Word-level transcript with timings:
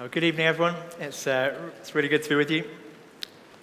Well, 0.00 0.08
good 0.08 0.24
evening, 0.24 0.46
everyone. 0.46 0.76
It's, 0.98 1.26
uh, 1.26 1.54
it's 1.78 1.94
really 1.94 2.08
good 2.08 2.22
to 2.22 2.28
be 2.30 2.34
with 2.34 2.50
you. 2.50 2.64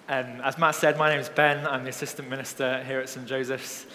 Um, 0.08 0.40
as 0.44 0.56
Matt 0.56 0.76
said, 0.76 0.96
my 0.96 1.10
name 1.10 1.18
is 1.18 1.28
Ben. 1.28 1.66
I'm 1.66 1.82
the 1.82 1.90
assistant 1.90 2.30
minister 2.30 2.80
here 2.84 3.00
at 3.00 3.08
St. 3.08 3.26
Joseph's. 3.26 3.86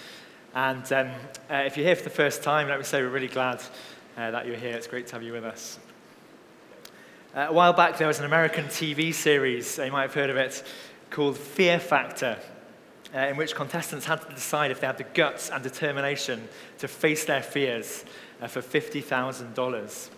And 0.54 0.92
um, 0.92 1.08
uh, 1.50 1.64
if 1.66 1.78
you're 1.78 1.86
here 1.86 1.96
for 1.96 2.04
the 2.04 2.10
first 2.10 2.44
time, 2.44 2.68
let 2.68 2.78
me 2.78 2.84
say 2.84 3.02
we're 3.02 3.08
really 3.08 3.30
glad 3.30 3.62
uh, 4.18 4.32
that 4.32 4.46
you're 4.46 4.58
here. 4.58 4.76
It's 4.76 4.88
great 4.88 5.08
to 5.08 5.14
have 5.14 5.24
you 5.24 5.32
with 5.32 5.46
us. 5.46 5.80
Uh, 7.34 7.46
a 7.48 7.54
while 7.54 7.72
back, 7.72 7.98
there 7.98 8.10
was 8.10 8.20
an 8.20 8.26
American 8.26 8.66
TV 8.66 9.14
series, 9.14 9.78
you 9.78 9.90
might 9.90 10.02
have 10.02 10.14
heard 10.14 10.30
of 10.30 10.36
it, 10.36 10.66
called 11.12 11.38
Fear 11.38 11.80
Factor, 11.80 12.38
uh, 13.16 13.20
in 13.20 13.38
which 13.38 13.56
contestants 13.56 14.06
had 14.06 14.22
to 14.22 14.36
decide 14.36 14.70
if 14.70 14.82
they 14.82 14.88
had 14.88 14.98
the 14.98 15.06
guts 15.06 15.50
and 15.50 15.64
determination 15.64 16.50
to 16.80 16.90
face 16.90 17.24
their 17.24 17.42
fears 17.42 18.04
uh, 18.42 18.48
for 18.48 18.62
$50,000. 18.62 20.10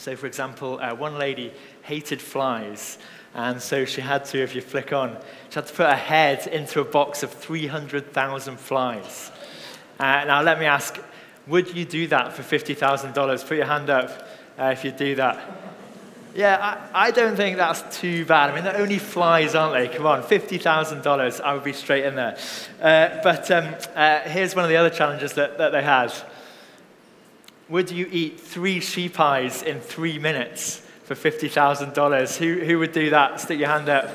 So, 0.00 0.16
for 0.16 0.26
example, 0.26 0.80
uh, 0.80 0.94
one 0.94 1.18
lady 1.18 1.52
hated 1.82 2.22
flies, 2.22 2.96
and 3.34 3.60
so 3.60 3.84
she 3.84 4.00
had 4.00 4.24
to, 4.24 4.42
if 4.42 4.54
you 4.54 4.62
flick 4.62 4.94
on, 4.94 5.14
she 5.50 5.56
had 5.56 5.66
to 5.66 5.74
put 5.74 5.86
her 5.90 5.94
head 5.94 6.46
into 6.46 6.80
a 6.80 6.86
box 6.86 7.22
of 7.22 7.30
300,000 7.30 8.58
flies. 8.58 9.30
Uh, 9.98 10.24
now, 10.24 10.40
let 10.40 10.58
me 10.58 10.64
ask 10.64 10.98
would 11.46 11.76
you 11.76 11.84
do 11.84 12.06
that 12.06 12.32
for 12.32 12.42
$50,000? 12.42 13.46
Put 13.46 13.56
your 13.58 13.66
hand 13.66 13.90
up 13.90 14.26
uh, 14.58 14.70
if 14.72 14.86
you 14.86 14.90
do 14.90 15.16
that. 15.16 15.38
Yeah, 16.34 16.88
I, 16.94 17.08
I, 17.08 17.10
don't 17.10 17.36
think 17.36 17.58
that's 17.58 18.00
too 18.00 18.24
bad. 18.24 18.48
I 18.48 18.54
mean, 18.54 18.64
they're 18.64 18.80
only 18.80 18.98
flies, 18.98 19.54
aren't 19.54 19.74
they? 19.74 19.94
Come 19.94 20.06
on, 20.06 20.22
$50,000, 20.22 21.40
I 21.42 21.52
would 21.52 21.64
be 21.64 21.74
straight 21.74 22.06
in 22.06 22.14
there. 22.14 22.38
Uh, 22.80 23.20
but 23.22 23.50
um, 23.50 23.74
uh, 23.94 24.20
here's 24.20 24.54
one 24.54 24.64
of 24.64 24.70
the 24.70 24.76
other 24.76 24.88
challenges 24.88 25.34
that, 25.34 25.58
that 25.58 25.72
they 25.72 25.82
had. 25.82 26.10
Would 27.70 27.92
you 27.92 28.08
eat 28.10 28.40
three 28.40 28.80
sheep 28.80 29.20
eyes 29.20 29.62
in 29.62 29.80
three 29.80 30.18
minutes 30.18 30.82
for 31.04 31.14
$50,000? 31.14 32.36
Who, 32.36 32.64
who 32.64 32.80
would 32.80 32.90
do 32.90 33.10
that? 33.10 33.40
Stick 33.40 33.60
your 33.60 33.68
hand 33.68 33.88
up. 33.88 34.08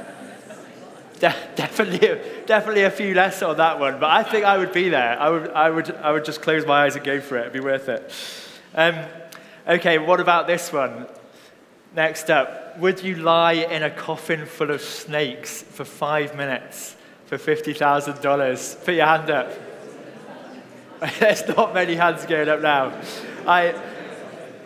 De- 1.20 1.34
definitely, 1.56 2.20
definitely 2.46 2.84
a 2.84 2.92
few 2.92 3.14
less 3.14 3.42
on 3.42 3.56
that 3.56 3.80
one, 3.80 3.98
but 3.98 4.10
I 4.10 4.24
think 4.24 4.44
I 4.44 4.58
would 4.58 4.74
be 4.74 4.90
there. 4.90 5.18
I 5.18 5.30
would, 5.30 5.50
I 5.52 5.70
would, 5.70 5.90
I 5.96 6.12
would 6.12 6.26
just 6.26 6.42
close 6.42 6.66
my 6.66 6.84
eyes 6.84 6.98
and 6.98 7.06
go 7.06 7.22
for 7.22 7.38
it. 7.38 7.42
It'd 7.42 7.54
be 7.54 7.62
worth 7.62 7.88
it. 7.88 8.12
Um, 8.74 9.00
okay, 9.66 10.00
what 10.00 10.20
about 10.20 10.48
this 10.48 10.74
one? 10.74 11.08
Next 11.96 12.30
up, 12.30 12.78
would 12.80 13.02
you 13.02 13.16
lie 13.16 13.54
in 13.54 13.84
a 13.84 13.90
coffin 13.90 14.46
full 14.46 14.72
of 14.72 14.82
snakes 14.82 15.62
for 15.62 15.86
five 15.86 16.36
minutes 16.36 16.98
for 17.28 17.38
$50,000? 17.38 18.84
Put 18.84 18.96
your 18.96 19.06
hand 19.06 19.30
up. 19.30 19.50
There's 21.20 21.48
not 21.48 21.74
many 21.74 21.96
hands 21.96 22.26
going 22.26 22.50
up 22.50 22.60
now. 22.60 23.02
I, 23.48 23.80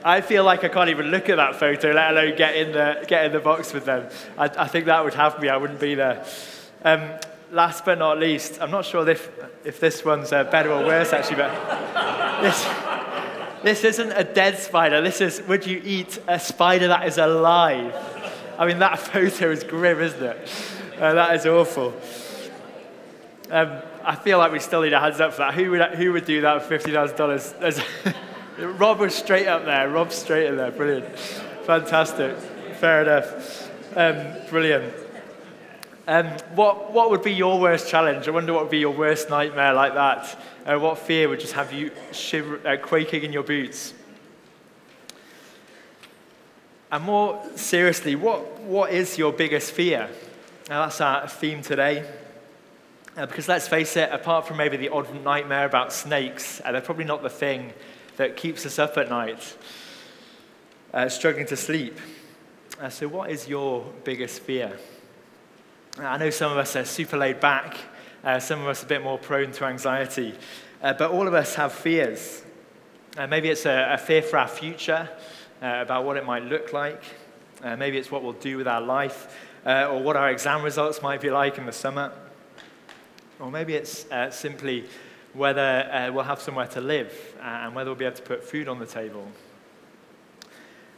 I 0.03 0.21
feel 0.21 0.43
like 0.43 0.63
I 0.63 0.69
can't 0.69 0.89
even 0.89 1.07
look 1.07 1.27
at 1.29 1.35
that 1.35 1.57
photo, 1.57 1.91
let 1.91 2.11
alone 2.11 2.35
get 2.37 2.55
in 2.55 2.71
the, 2.71 3.03
get 3.07 3.25
in 3.25 3.33
the 3.33 3.39
box 3.39 3.73
with 3.73 3.85
them. 3.85 4.09
I, 4.37 4.45
I 4.45 4.67
think 4.67 4.85
that 4.85 5.03
would 5.03 5.13
have 5.15 5.41
me, 5.41 5.49
I 5.49 5.57
wouldn't 5.57 5.79
be 5.79 5.95
there. 5.95 6.25
Um, 6.83 7.11
last 7.51 7.83
but 7.83 7.99
not 7.99 8.19
least, 8.19 8.61
I'm 8.61 8.71
not 8.71 8.85
sure 8.85 9.07
if, 9.09 9.29
if 9.65 9.79
this 9.79 10.05
one's 10.05 10.31
uh, 10.31 10.45
better 10.45 10.71
or 10.71 10.85
worse 10.85 11.11
actually, 11.11 11.37
but 11.37 12.41
this, 12.41 12.65
this 13.63 13.83
isn't 13.83 14.11
a 14.13 14.23
dead 14.23 14.57
spider. 14.57 15.01
This 15.01 15.19
is, 15.19 15.41
would 15.47 15.67
you 15.67 15.81
eat 15.83 16.17
a 16.27 16.39
spider 16.39 16.87
that 16.87 17.05
is 17.05 17.17
alive? 17.17 17.93
I 18.57 18.65
mean, 18.65 18.79
that 18.79 18.99
photo 18.99 19.51
is 19.51 19.65
grim, 19.65 19.99
isn't 19.99 20.23
it? 20.23 20.49
Uh, 20.97 21.13
that 21.13 21.35
is 21.35 21.45
awful. 21.45 21.93
Um, 23.51 23.81
I 24.03 24.15
feel 24.15 24.37
like 24.37 24.51
we 24.53 24.59
still 24.59 24.81
need 24.83 24.93
a 24.93 24.99
hands 24.99 25.19
up 25.19 25.33
for 25.33 25.39
that. 25.39 25.53
Who 25.55 25.71
would, 25.71 25.81
who 25.95 26.13
would 26.13 26.25
do 26.25 26.41
that 26.41 26.63
for 26.63 26.77
$50,000? 26.77 28.15
Rob 28.59 28.99
was 28.99 29.15
straight 29.15 29.47
up 29.47 29.63
there. 29.63 29.89
Rob's 29.89 30.15
straight 30.15 30.47
in 30.47 30.57
there. 30.57 30.71
Brilliant. 30.71 31.17
Fantastic. 31.63 32.37
Fair 32.79 33.03
enough. 33.03 33.69
Um, 33.95 34.49
brilliant. 34.49 34.93
Um, 36.07 36.27
what, 36.55 36.91
what 36.91 37.09
would 37.09 37.21
be 37.21 37.31
your 37.31 37.59
worst 37.59 37.87
challenge? 37.87 38.27
I 38.27 38.31
wonder 38.31 38.51
what 38.51 38.63
would 38.63 38.71
be 38.71 38.79
your 38.79 38.93
worst 38.93 39.29
nightmare 39.29 39.73
like 39.73 39.93
that. 39.93 40.37
Uh, 40.65 40.77
what 40.77 40.97
fear 40.97 41.29
would 41.29 41.39
just 41.39 41.53
have 41.53 41.71
you 41.71 41.91
shiver, 42.11 42.59
uh, 42.67 42.75
quaking 42.77 43.23
in 43.23 43.31
your 43.31 43.43
boots? 43.43 43.93
And 46.91 47.03
more 47.05 47.41
seriously, 47.55 48.15
what, 48.15 48.59
what 48.61 48.91
is 48.91 49.17
your 49.17 49.31
biggest 49.31 49.71
fear? 49.71 50.09
Now, 50.67 50.83
that's 50.83 50.99
our 50.99 51.29
theme 51.29 51.61
today. 51.61 52.09
Uh, 53.15 53.25
because 53.25 53.47
let's 53.47 53.67
face 53.67 53.95
it, 53.95 54.09
apart 54.11 54.47
from 54.47 54.57
maybe 54.57 54.75
the 54.75 54.89
odd 54.89 55.23
nightmare 55.23 55.65
about 55.65 55.93
snakes, 55.93 56.59
uh, 56.65 56.71
they're 56.73 56.81
probably 56.81 57.05
not 57.05 57.21
the 57.21 57.29
thing 57.29 57.73
that 58.19 58.35
keeps 58.35 58.65
us 58.65 58.77
up 58.77 58.97
at 58.97 59.07
night, 59.07 59.55
uh, 60.93 61.07
struggling 61.07 61.45
to 61.45 61.55
sleep. 61.55 61.97
Uh, 62.77 62.89
so, 62.89 63.07
what 63.07 63.31
is 63.31 63.47
your 63.47 63.85
biggest 64.03 64.41
fear? 64.41 64.77
I 65.97 66.17
know 66.17 66.29
some 66.29 66.51
of 66.51 66.57
us 66.57 66.75
are 66.75 66.83
super 66.83 67.15
laid 67.15 67.39
back, 67.39 67.77
uh, 68.25 68.41
some 68.41 68.59
of 68.59 68.67
us 68.67 68.83
a 68.83 68.85
bit 68.85 69.01
more 69.01 69.17
prone 69.17 69.53
to 69.53 69.63
anxiety, 69.63 70.35
uh, 70.83 70.91
but 70.91 71.11
all 71.11 71.29
of 71.29 71.33
us 71.33 71.55
have 71.55 71.71
fears. 71.71 72.43
Uh, 73.17 73.25
maybe 73.25 73.47
it's 73.47 73.65
a, 73.65 73.93
a, 73.93 73.97
fear 73.97 74.21
for 74.21 74.37
our 74.37 74.49
future, 74.49 75.07
uh, 75.61 75.79
about 75.81 76.03
what 76.03 76.17
it 76.17 76.25
might 76.25 76.43
look 76.43 76.73
like. 76.73 77.01
maybe 77.77 77.97
it's 77.97 78.11
what 78.11 78.21
we'll 78.21 78.33
do 78.33 78.57
with 78.57 78.67
our 78.67 78.81
life, 78.81 79.33
or 79.65 80.03
what 80.03 80.17
our 80.17 80.29
exam 80.29 80.61
results 80.61 81.01
might 81.01 81.21
be 81.21 81.29
like 81.29 81.57
in 81.57 81.65
the 81.65 81.71
summer. 81.71 82.11
Or 83.39 83.49
maybe 83.49 83.75
it's 83.75 84.07
simply 84.31 84.89
whether 85.33 85.61
uh, 85.91 86.11
we'll 86.11 86.23
have 86.23 86.41
somewhere 86.41 86.67
to 86.67 86.81
live 86.81 87.35
uh, 87.39 87.43
and 87.43 87.75
whether 87.75 87.89
we'll 87.89 87.99
be 87.99 88.05
able 88.05 88.15
to 88.15 88.21
put 88.21 88.43
food 88.43 88.67
on 88.67 88.79
the 88.79 88.85
table. 88.85 89.27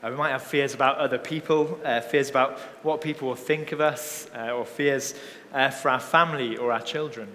Uh, 0.04 0.10
we 0.10 0.16
might 0.16 0.32
have 0.32 0.42
fears 0.42 0.74
about 0.74 0.98
other 0.98 1.18
people, 1.18 1.80
uh, 1.84 2.02
fears 2.02 2.30
about 2.30 2.58
what 2.82 3.02
people 3.02 3.28
will 3.28 3.36
think 3.36 3.72
of 3.72 3.80
us, 3.80 4.28
uh, 4.36 4.52
or 4.52 4.66
fears 4.66 5.14
uh, 5.54 5.70
for 5.70 5.90
our 5.90 6.00
family 6.00 6.58
or 6.58 6.72
our 6.72 6.82
children. 6.82 7.28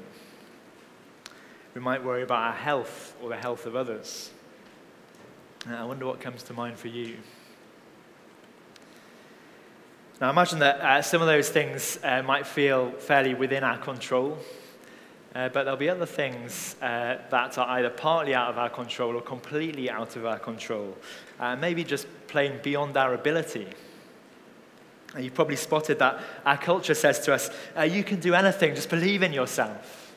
We 1.74 1.80
might 1.80 2.02
worry 2.02 2.22
about 2.22 2.42
our 2.42 2.52
health 2.52 3.14
or 3.22 3.28
the 3.28 3.36
health 3.36 3.66
of 3.66 3.76
others. 3.76 4.30
I 5.68 5.84
wonder 5.84 6.06
what 6.06 6.20
comes 6.20 6.42
to 6.44 6.54
mind 6.54 6.78
for 6.78 6.88
you. 6.88 7.16
Now, 10.20 10.30
imagine 10.30 10.60
that 10.60 11.04
some 11.04 11.20
of 11.20 11.26
those 11.26 11.50
things 11.50 11.98
might 12.02 12.46
feel 12.46 12.92
fairly 12.92 13.34
within 13.34 13.62
our 13.62 13.76
control. 13.76 14.38
Uh, 15.36 15.50
but 15.50 15.64
there'll 15.64 15.76
be 15.76 15.90
other 15.90 16.06
things 16.06 16.76
uh, 16.80 17.18
that 17.30 17.58
are 17.58 17.68
either 17.72 17.90
partly 17.90 18.34
out 18.34 18.48
of 18.48 18.56
our 18.56 18.70
control 18.70 19.14
or 19.14 19.20
completely 19.20 19.90
out 19.90 20.16
of 20.16 20.24
our 20.24 20.38
control, 20.38 20.96
uh, 21.38 21.54
maybe 21.54 21.84
just 21.84 22.06
plain 22.26 22.58
beyond 22.62 22.96
our 22.96 23.12
ability. 23.12 23.66
And 25.14 25.22
you've 25.22 25.34
probably 25.34 25.56
spotted 25.56 25.98
that 25.98 26.22
our 26.46 26.56
culture 26.56 26.94
says 26.94 27.20
to 27.20 27.34
us, 27.34 27.50
uh, 27.76 27.82
you 27.82 28.02
can 28.02 28.18
do 28.18 28.32
anything, 28.32 28.74
just 28.74 28.88
believe 28.88 29.22
in 29.22 29.34
yourself. 29.34 30.14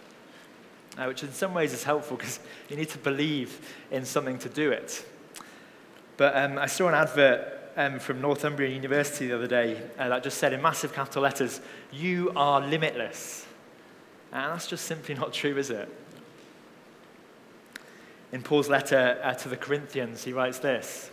Uh, 0.97 1.07
which 1.07 1.21
in 1.21 1.33
some 1.33 1.53
ways 1.53 1.73
is 1.73 1.83
helpful 1.83 2.15
because 2.15 2.39
you 2.69 2.77
need 2.77 2.89
to 2.89 2.97
believe 2.99 3.75
in 3.91 4.05
something 4.05 4.37
to 4.37 4.47
do 4.47 4.71
it. 4.71 5.05
But 6.15 6.37
um, 6.37 6.57
I 6.57 6.67
saw 6.67 6.87
an 6.87 6.93
advert 6.93 7.73
um, 7.75 7.99
from 7.99 8.21
Northumbria 8.21 8.69
University 8.69 9.27
the 9.27 9.35
other 9.35 9.47
day 9.47 9.81
uh, 9.97 10.07
that 10.07 10.23
just 10.23 10.37
said 10.37 10.53
in 10.53 10.61
massive 10.61 10.93
capital 10.93 11.23
letters, 11.23 11.59
You 11.91 12.31
are 12.37 12.61
limitless. 12.61 13.47
And 14.31 14.53
that's 14.53 14.67
just 14.67 14.85
simply 14.85 15.15
not 15.15 15.33
true, 15.33 15.57
is 15.57 15.69
it? 15.69 15.89
In 18.31 18.43
Paul's 18.43 18.69
letter 18.69 19.19
uh, 19.23 19.33
to 19.33 19.49
the 19.49 19.57
Corinthians, 19.57 20.23
he 20.23 20.33
writes 20.33 20.59
this 20.59 21.09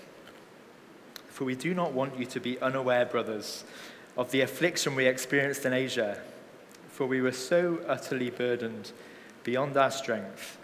For 1.29 1.45
we 1.45 1.55
do 1.55 1.73
not 1.73 1.93
want 1.93 2.19
you 2.19 2.27
to 2.27 2.41
be 2.41 2.61
unaware, 2.61 3.07
brothers, 3.07 3.65
of 4.17 4.31
the 4.31 4.43
affliction 4.43 4.95
we 4.95 5.07
experienced 5.07 5.65
in 5.65 5.73
Asia, 5.73 6.21
for 6.89 7.07
we 7.07 7.23
were 7.23 7.33
so 7.33 7.81
utterly 7.87 8.31
burdened 8.31 8.93
beyond 9.45 9.77
our 9.77 9.91
strength 9.91 10.59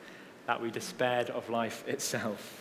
that 0.47 0.61
we 0.61 0.71
despaired 0.71 1.31
of 1.31 1.49
life 1.49 1.87
itself. 1.87 2.59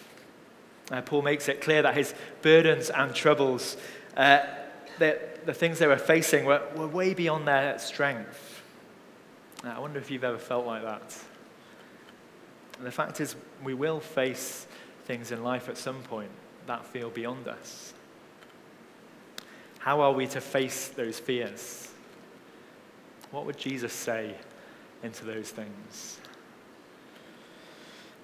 Uh, 0.92 1.02
Paul 1.02 1.22
makes 1.22 1.48
it 1.48 1.62
clear 1.62 1.82
that 1.82 1.96
his 1.96 2.14
burdens 2.42 2.90
and 2.90 3.16
troubles, 3.16 3.78
uh, 4.16 4.40
the, 5.00 5.20
the 5.46 5.54
things 5.54 5.80
they 5.80 5.88
were 5.88 5.98
facing, 5.98 6.46
were, 6.46 6.62
were 6.76 6.88
way 6.88 7.14
beyond 7.14 7.48
their 7.48 7.80
strength. 7.80 8.51
I 9.64 9.80
wonder 9.80 10.00
if 10.00 10.10
you've 10.10 10.24
ever 10.24 10.38
felt 10.38 10.66
like 10.66 10.84
that. 10.84 11.18
And 12.78 12.88
the 12.88 12.92
fact 12.92 13.22
is, 13.22 13.36
we 13.64 13.74
will 13.74 14.00
face 14.00 14.66
things 15.06 15.32
in 15.32 15.44
life 15.44 15.70
at 15.70 15.78
some 15.78 16.02
point 16.04 16.32
that 16.66 16.86
feel 16.86 17.10
beyond 17.10 17.48
us. 17.48 17.94
How 19.80 20.02
are 20.02 20.14
we 20.14 20.28
to 20.28 20.42
face 20.42 20.90
those 20.90 21.20
fears? 21.20 21.90
What 23.30 23.46
would 23.46 23.58
Jesus 23.58 23.94
say 23.94 24.36
into 25.04 25.26
those 25.26 25.50
things? 25.50 26.20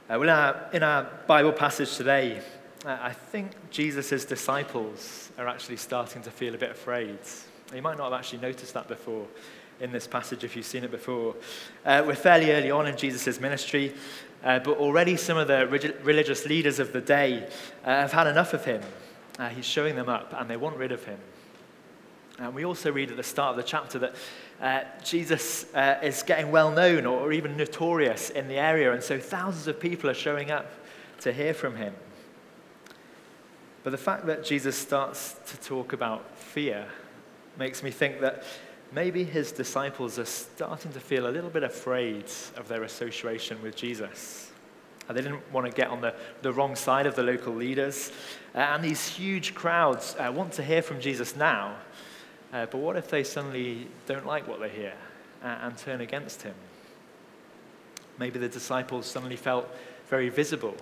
Uh, 0.09 0.17
well, 0.19 0.23
in 0.23 0.29
our, 0.29 0.69
in 0.73 0.83
our 0.83 1.03
Bible 1.27 1.51
passage 1.51 1.95
today, 1.97 2.41
uh, 2.85 2.97
I 3.01 3.11
think 3.11 3.51
Jesus' 3.69 4.25
disciples 4.25 5.31
are 5.37 5.47
actually 5.47 5.77
starting 5.77 6.21
to 6.23 6.31
feel 6.31 6.55
a 6.55 6.57
bit 6.57 6.71
afraid. 6.71 7.19
You 7.73 7.81
might 7.81 7.97
not 7.97 8.11
have 8.11 8.19
actually 8.19 8.39
noticed 8.39 8.73
that 8.73 8.87
before 8.87 9.27
in 9.79 9.91
this 9.91 10.07
passage 10.07 10.43
if 10.43 10.55
you've 10.55 10.65
seen 10.65 10.83
it 10.83 10.91
before. 10.91 11.35
Uh, 11.85 12.03
we're 12.05 12.15
fairly 12.15 12.51
early 12.51 12.71
on 12.71 12.87
in 12.87 12.97
Jesus' 12.97 13.39
ministry, 13.39 13.93
uh, 14.43 14.59
but 14.59 14.77
already 14.77 15.15
some 15.15 15.37
of 15.37 15.47
the 15.47 15.67
religious 16.03 16.45
leaders 16.45 16.79
of 16.79 16.93
the 16.93 17.01
day 17.01 17.47
uh, 17.83 17.89
have 17.89 18.11
had 18.11 18.27
enough 18.27 18.53
of 18.53 18.65
him. 18.65 18.81
Uh, 19.39 19.49
he's 19.49 19.65
showing 19.65 19.95
them 19.95 20.09
up, 20.09 20.33
and 20.37 20.49
they 20.49 20.57
want 20.57 20.77
rid 20.77 20.91
of 20.91 21.03
him. 21.05 21.19
And 22.39 22.53
we 22.53 22.65
also 22.65 22.91
read 22.91 23.09
at 23.09 23.17
the 23.17 23.23
start 23.23 23.51
of 23.51 23.57
the 23.57 23.63
chapter 23.63 23.99
that 23.99 24.15
uh, 24.61 24.81
Jesus 25.03 25.71
uh, 25.73 25.99
is 26.03 26.23
getting 26.23 26.51
well 26.51 26.71
known 26.71 27.05
or, 27.05 27.19
or 27.19 27.31
even 27.31 27.57
notorious 27.57 28.29
in 28.29 28.47
the 28.47 28.57
area, 28.57 28.91
and 28.91 29.03
so 29.03 29.19
thousands 29.19 29.67
of 29.67 29.79
people 29.79 30.09
are 30.09 30.15
showing 30.15 30.51
up 30.51 30.71
to 31.21 31.31
hear 31.33 31.53
from 31.53 31.75
him. 31.75 31.93
But 33.83 33.91
the 33.91 33.97
fact 33.97 34.25
that 34.25 34.43
Jesus 34.43 34.75
starts 34.75 35.35
to 35.47 35.57
talk 35.57 35.93
about 35.93 36.37
fear 36.37 36.87
makes 37.57 37.81
me 37.81 37.91
think 37.91 38.19
that 38.21 38.43
maybe 38.91 39.23
his 39.23 39.51
disciples 39.51 40.17
are 40.19 40.25
starting 40.25 40.91
to 40.93 40.99
feel 40.99 41.27
a 41.27 41.31
little 41.31 41.49
bit 41.49 41.63
afraid 41.63 42.25
of 42.55 42.67
their 42.67 42.83
association 42.83 43.61
with 43.61 43.75
Jesus. 43.75 44.51
Uh, 45.09 45.13
they 45.13 45.21
didn't 45.21 45.41
want 45.53 45.65
to 45.65 45.71
get 45.71 45.89
on 45.89 46.01
the, 46.01 46.13
the 46.41 46.51
wrong 46.51 46.75
side 46.75 47.05
of 47.05 47.15
the 47.15 47.23
local 47.23 47.53
leaders. 47.53 48.11
Uh, 48.53 48.59
and 48.59 48.83
these 48.83 49.07
huge 49.07 49.53
crowds 49.53 50.15
uh, 50.19 50.31
want 50.33 50.51
to 50.53 50.63
hear 50.63 50.81
from 50.81 50.99
Jesus 50.99 51.35
now. 51.35 51.75
Uh, 52.53 52.65
but 52.65 52.77
what 52.77 52.95
if 52.95 53.09
they 53.09 53.23
suddenly 53.23 53.87
don't 54.05 54.25
like 54.25 54.47
what 54.47 54.59
they 54.59 54.69
hear 54.69 54.93
uh, 55.43 55.59
and 55.61 55.77
turn 55.77 56.01
against 56.01 56.41
him? 56.41 56.55
Maybe 58.19 58.39
the 58.39 58.49
disciples 58.49 59.05
suddenly 59.05 59.35
felt 59.35 59.69
very 60.09 60.29
visible. 60.29 60.75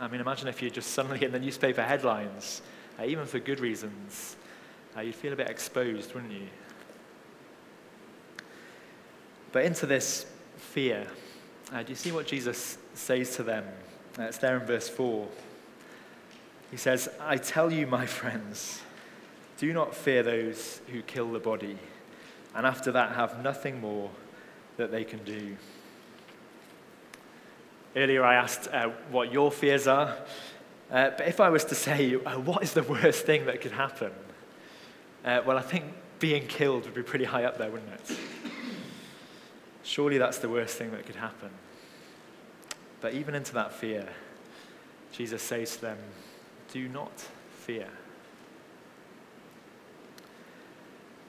I 0.00 0.08
mean, 0.08 0.20
imagine 0.20 0.48
if 0.48 0.62
you're 0.62 0.70
just 0.70 0.92
suddenly 0.92 1.24
in 1.24 1.32
the 1.32 1.38
newspaper 1.38 1.82
headlines, 1.82 2.62
uh, 2.98 3.04
even 3.04 3.26
for 3.26 3.38
good 3.38 3.60
reasons. 3.60 4.36
you'd 5.00 5.14
feel 5.14 5.32
a 5.32 5.36
bit 5.36 5.50
exposed, 5.50 6.14
wouldn't 6.14 6.32
you? 6.32 6.48
But 9.56 9.64
into 9.64 9.86
this 9.86 10.26
fear, 10.58 11.06
uh, 11.72 11.82
do 11.82 11.88
you 11.88 11.96
see 11.96 12.12
what 12.12 12.26
Jesus 12.26 12.76
says 12.92 13.36
to 13.36 13.42
them? 13.42 13.64
Uh, 14.18 14.24
it's 14.24 14.36
there 14.36 14.58
in 14.58 14.66
verse 14.66 14.86
4. 14.86 15.26
He 16.70 16.76
says, 16.76 17.08
I 17.18 17.38
tell 17.38 17.72
you, 17.72 17.86
my 17.86 18.04
friends, 18.04 18.82
do 19.56 19.72
not 19.72 19.94
fear 19.94 20.22
those 20.22 20.82
who 20.92 21.00
kill 21.00 21.32
the 21.32 21.38
body, 21.38 21.78
and 22.54 22.66
after 22.66 22.92
that 22.92 23.16
have 23.16 23.42
nothing 23.42 23.80
more 23.80 24.10
that 24.76 24.90
they 24.90 25.04
can 25.04 25.24
do. 25.24 25.56
Earlier, 27.96 28.24
I 28.24 28.34
asked 28.34 28.68
uh, 28.70 28.90
what 29.10 29.32
your 29.32 29.50
fears 29.50 29.86
are. 29.86 30.18
Uh, 30.90 31.12
but 31.16 31.28
if 31.28 31.40
I 31.40 31.48
was 31.48 31.64
to 31.64 31.74
say, 31.74 32.16
uh, 32.16 32.38
what 32.40 32.62
is 32.62 32.74
the 32.74 32.82
worst 32.82 33.24
thing 33.24 33.46
that 33.46 33.62
could 33.62 33.72
happen? 33.72 34.12
Uh, 35.24 35.40
well, 35.46 35.56
I 35.56 35.62
think 35.62 35.86
being 36.18 36.46
killed 36.46 36.84
would 36.84 36.92
be 36.92 37.02
pretty 37.02 37.24
high 37.24 37.44
up 37.44 37.56
there, 37.56 37.70
wouldn't 37.70 37.90
it? 37.90 38.18
Surely 39.86 40.18
that's 40.18 40.38
the 40.38 40.48
worst 40.48 40.76
thing 40.76 40.90
that 40.90 41.06
could 41.06 41.14
happen. 41.14 41.48
But 43.00 43.14
even 43.14 43.36
into 43.36 43.54
that 43.54 43.72
fear, 43.72 44.08
Jesus 45.12 45.40
says 45.40 45.76
to 45.76 45.80
them, 45.80 45.98
Do 46.72 46.88
not 46.88 47.12
fear. 47.60 47.86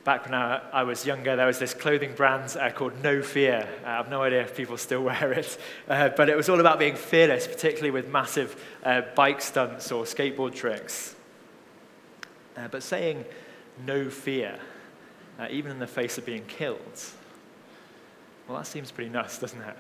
Back 0.04 0.26
when 0.26 0.34
I, 0.34 0.82
was 0.82 1.06
younger, 1.06 1.36
there 1.36 1.46
was 1.46 1.60
this 1.60 1.76
clothing 1.76 2.16
brand 2.16 2.58
uh, 2.60 2.72
called 2.72 3.04
No 3.04 3.22
Fear. 3.22 3.68
Uh, 3.84 3.88
I 3.88 3.98
have 3.98 4.10
no 4.10 4.24
idea 4.24 4.42
if 4.42 4.58
people 4.58 4.78
still 4.78 5.04
wear 5.04 5.34
it, 5.34 5.56
uh, 5.88 6.10
but 6.10 6.28
it 6.28 6.36
was 6.36 6.50
all 6.50 6.60
about 6.60 6.80
being 6.80 6.96
fearless, 6.96 7.46
particularly 7.46 7.92
with 7.92 8.10
massive 8.10 8.60
uh, 8.84 9.02
bike 9.14 9.42
stunts 9.42 9.92
or 9.92 10.06
skateboard 10.06 10.56
tricks. 10.56 11.16
Uh, 12.56 12.70
but 12.70 12.82
saying 12.82 13.24
no 13.86 14.10
fear, 14.10 14.58
uh, 15.38 15.46
even 15.52 15.72
in 15.72 15.78
the 15.78 15.86
face 15.86 16.18
of 16.18 16.26
being 16.26 16.46
killed, 16.46 17.04
well, 18.48 18.58
that 18.58 18.68
seems 18.68 18.92
pretty 18.92 19.10
nuts, 19.10 19.40
doesn't 19.40 19.62
it? 19.62 19.76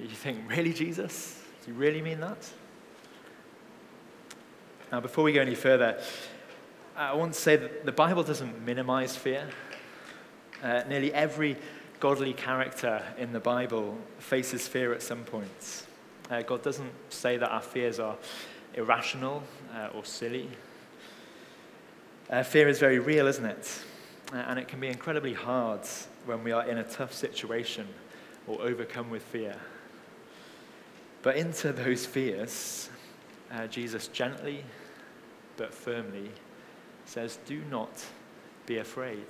You 0.00 0.08
think, 0.08 0.38
really, 0.48 0.72
Jesus? 0.72 1.42
Do 1.64 1.72
you 1.72 1.76
really 1.76 2.02
mean 2.02 2.20
that? 2.20 2.50
Now, 4.92 5.00
before 5.00 5.24
we 5.24 5.32
go 5.32 5.40
any 5.40 5.54
further, 5.54 6.00
I 6.96 7.14
want 7.14 7.34
to 7.34 7.40
say 7.40 7.56
that 7.56 7.84
the 7.84 7.92
Bible 7.92 8.22
doesn't 8.22 8.64
minimize 8.64 9.16
fear. 9.16 9.48
Uh, 10.62 10.82
nearly 10.88 11.12
every 11.12 11.56
godly 11.98 12.32
character 12.32 13.02
in 13.18 13.32
the 13.32 13.40
Bible 13.40 13.98
faces 14.18 14.68
fear 14.68 14.92
at 14.92 15.02
some 15.02 15.24
point. 15.24 15.86
Uh, 16.30 16.42
God 16.42 16.62
doesn't 16.62 16.92
say 17.08 17.36
that 17.36 17.50
our 17.50 17.60
fears 17.60 17.98
are 17.98 18.16
irrational 18.74 19.42
uh, 19.74 19.88
or 19.94 20.04
silly. 20.04 20.48
Uh, 22.30 22.42
fear 22.42 22.68
is 22.68 22.78
very 22.78 22.98
real, 22.98 23.26
isn't 23.26 23.44
it? 23.44 23.84
And 24.34 24.58
it 24.58 24.66
can 24.66 24.80
be 24.80 24.88
incredibly 24.88 25.32
hard 25.32 25.80
when 26.26 26.42
we 26.42 26.50
are 26.50 26.66
in 26.68 26.78
a 26.78 26.84
tough 26.84 27.12
situation 27.12 27.86
or 28.46 28.60
overcome 28.62 29.08
with 29.08 29.22
fear. 29.22 29.56
But 31.22 31.36
into 31.36 31.72
those 31.72 32.04
fears, 32.04 32.90
uh, 33.52 33.66
Jesus 33.68 34.08
gently 34.08 34.64
but 35.56 35.72
firmly 35.72 36.30
says, 37.06 37.38
Do 37.46 37.62
not 37.70 38.04
be 38.66 38.78
afraid. 38.78 39.26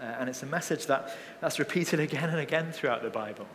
Uh, 0.00 0.04
and 0.04 0.28
it's 0.28 0.42
a 0.42 0.46
message 0.46 0.86
that, 0.86 1.16
that's 1.40 1.58
repeated 1.58 2.00
again 2.00 2.30
and 2.30 2.40
again 2.40 2.72
throughout 2.72 3.02
the 3.02 3.10
Bible. 3.10 3.46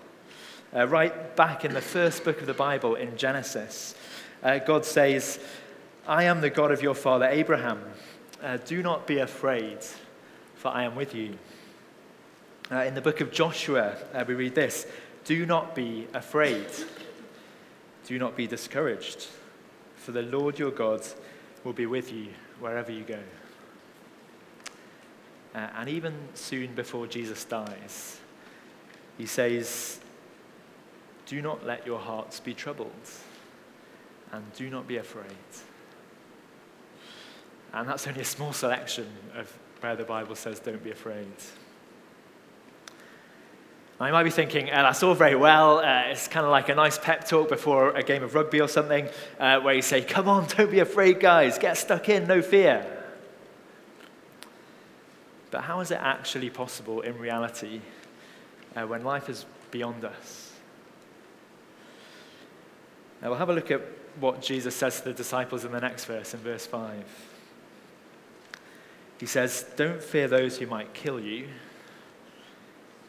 Uh, 0.75 0.88
right 0.88 1.36
back 1.36 1.65
in 1.65 1.74
the 1.74 1.81
first 1.81 2.24
book 2.24 2.41
of 2.41 2.47
the 2.47 2.53
Bible, 2.53 2.95
in 2.95 3.15
Genesis, 3.18 3.95
uh, 4.41 4.57
God 4.59 4.86
says, 4.86 5.39
I 6.07 6.24
am 6.24 6.41
the 6.41 6.50
God 6.50 6.71
of 6.71 6.81
your 6.81 6.95
father 6.95 7.25
Abraham. 7.25 7.81
Uh, 8.44 8.57
do 8.57 8.84
not 8.84 9.07
be 9.07 9.19
afraid, 9.19 9.78
for 10.56 10.68
I 10.68 10.84
am 10.84 10.95
with 10.95 11.16
you. 11.16 11.38
Uh, 12.69 12.80
in 12.80 12.94
the 12.94 13.00
book 13.00 13.22
of 13.22 13.31
Joshua, 13.31 13.95
uh, 14.13 14.25
we 14.28 14.34
read 14.34 14.54
this 14.54 14.86
Do 15.24 15.45
not 15.45 15.74
be 15.74 16.07
afraid. 16.13 16.68
Do 18.06 18.19
not 18.19 18.36
be 18.36 18.45
discouraged, 18.45 19.28
for 19.95 20.12
the 20.12 20.24
Lord 20.24 20.60
your 20.60 20.72
God 20.72 21.07
will 21.63 21.72
be 21.72 21.86
with 21.86 22.12
you 22.12 22.28
wherever 22.60 22.92
you 22.92 23.04
go. 23.04 23.19
Uh, 25.56 25.69
and 25.78 25.88
even 25.88 26.13
soon 26.34 26.75
before 26.75 27.07
Jesus 27.07 27.46
dies, 27.46 28.19
he 29.18 29.25
says, 29.25 30.01
Do 31.28 31.42
not 31.42 31.66
let 31.66 31.86
your 31.88 32.00
hearts 32.00 32.42
be 32.42 32.54
troubled, 32.54 32.92
and 34.34 34.44
do 34.54 34.69
not 34.69 34.86
be 34.86 34.98
afraid. 34.98 35.31
And 37.74 37.90
that's 37.90 38.08
only 38.08 38.22
a 38.22 38.25
small 38.25 38.54
selection 38.54 39.08
of 39.36 39.52
where 39.81 39.96
the 39.96 40.04
Bible 40.04 40.36
says, 40.36 40.60
Don't 40.60 40.84
be 40.84 40.92
afraid. 40.92 41.28
Now, 44.00 44.08
you 44.08 44.14
might 44.14 44.24
be 44.24 44.31
thinking, 44.31 44.70
uh, 44.70 44.84
that's 44.84 45.02
all 45.02 45.14
very 45.14 45.36
well. 45.36 45.80
Uh, 45.80 46.04
it's 46.08 46.28
kind 46.28 46.46
of 46.46 46.52
like 46.52 46.70
a 46.70 46.75
nice 46.75 46.98
pep 46.98 47.28
talk 47.28 47.50
before 47.50 47.92
a 47.92 48.04
game 48.04 48.24
of 48.24 48.36
rugby 48.36 48.60
or 48.60 48.68
something, 48.68 49.08
uh, 49.40 49.60
where 49.62 49.74
you 49.74 49.81
say, 49.81 50.02
Come 50.02 50.28
on, 50.28 50.48
don't 50.58 50.72
be 50.72 50.80
afraid, 50.80 51.20
guys. 51.20 51.58
Get 51.58 51.78
stuck 51.78 52.10
in, 52.10 52.28
no 52.28 52.42
fear. 52.42 52.86
But 55.51 55.62
how 55.62 55.80
is 55.82 55.92
it 55.92 56.00
actually 56.01 56.50
possible 56.50 57.01
in 57.01 57.18
reality 57.18 57.82
uh, 58.75 58.88
when 58.88 59.03
life 59.03 59.30
is 59.30 59.46
beyond 59.72 60.03
us? 60.03 60.51
Now, 63.22 63.30
we'll 63.30 63.38
have 63.38 63.50
a 63.50 63.53
look 63.53 63.72
at 63.72 63.82
what 64.20 64.42
Jesus 64.42 64.75
says 64.75 65.00
to 65.00 65.06
the 65.06 65.13
disciples 65.13 65.63
in 65.65 65.72
the 65.72 65.80
next 65.80 66.06
verse, 66.06 66.34
in 66.34 66.39
verse 66.39 66.65
5. 66.65 67.33
He 69.20 69.25
says, 69.25 69.65
Don't 69.75 70.01
fear 70.01 70.27
those 70.27 70.58
who 70.58 70.67
might 70.67 70.93
kill 70.93 71.20
you 71.20 71.48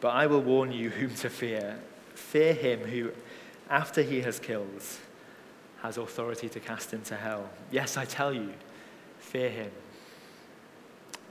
but 0.05 0.11
I 0.11 0.27
will 0.27 0.43
warn 0.43 0.71
you 0.71 0.91
whom 0.91 1.15
to 1.15 1.31
fear. 1.31 1.79
Fear 2.13 2.53
him 2.53 2.81
who, 2.81 3.13
after 3.71 4.03
he 4.03 4.21
has 4.21 4.39
killed, 4.39 4.83
has 5.81 5.97
authority 5.97 6.47
to 6.51 6.61
cast 6.61 6.93
into 6.93 7.17
hell. 7.17 7.49
Yes, 7.71 7.97
I 7.97 8.05
tell 8.05 8.31
you, 8.31 8.53
fear 9.19 9.49
him. 9.49 9.71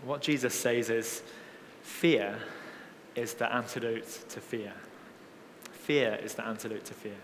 What 0.03 0.24
Jesus 0.24 0.56
says 0.56 0.89
is 0.89 1.22
fear 1.84 2.39
is 3.15 3.36
the 3.36 3.53
antidote 3.53 4.08
to 4.30 4.39
fear. 4.39 4.74
Fear 5.72 6.20
is 6.24 6.34
the 6.34 6.44
antidote 6.44 6.86
to 6.86 6.96
fear. 6.96 7.22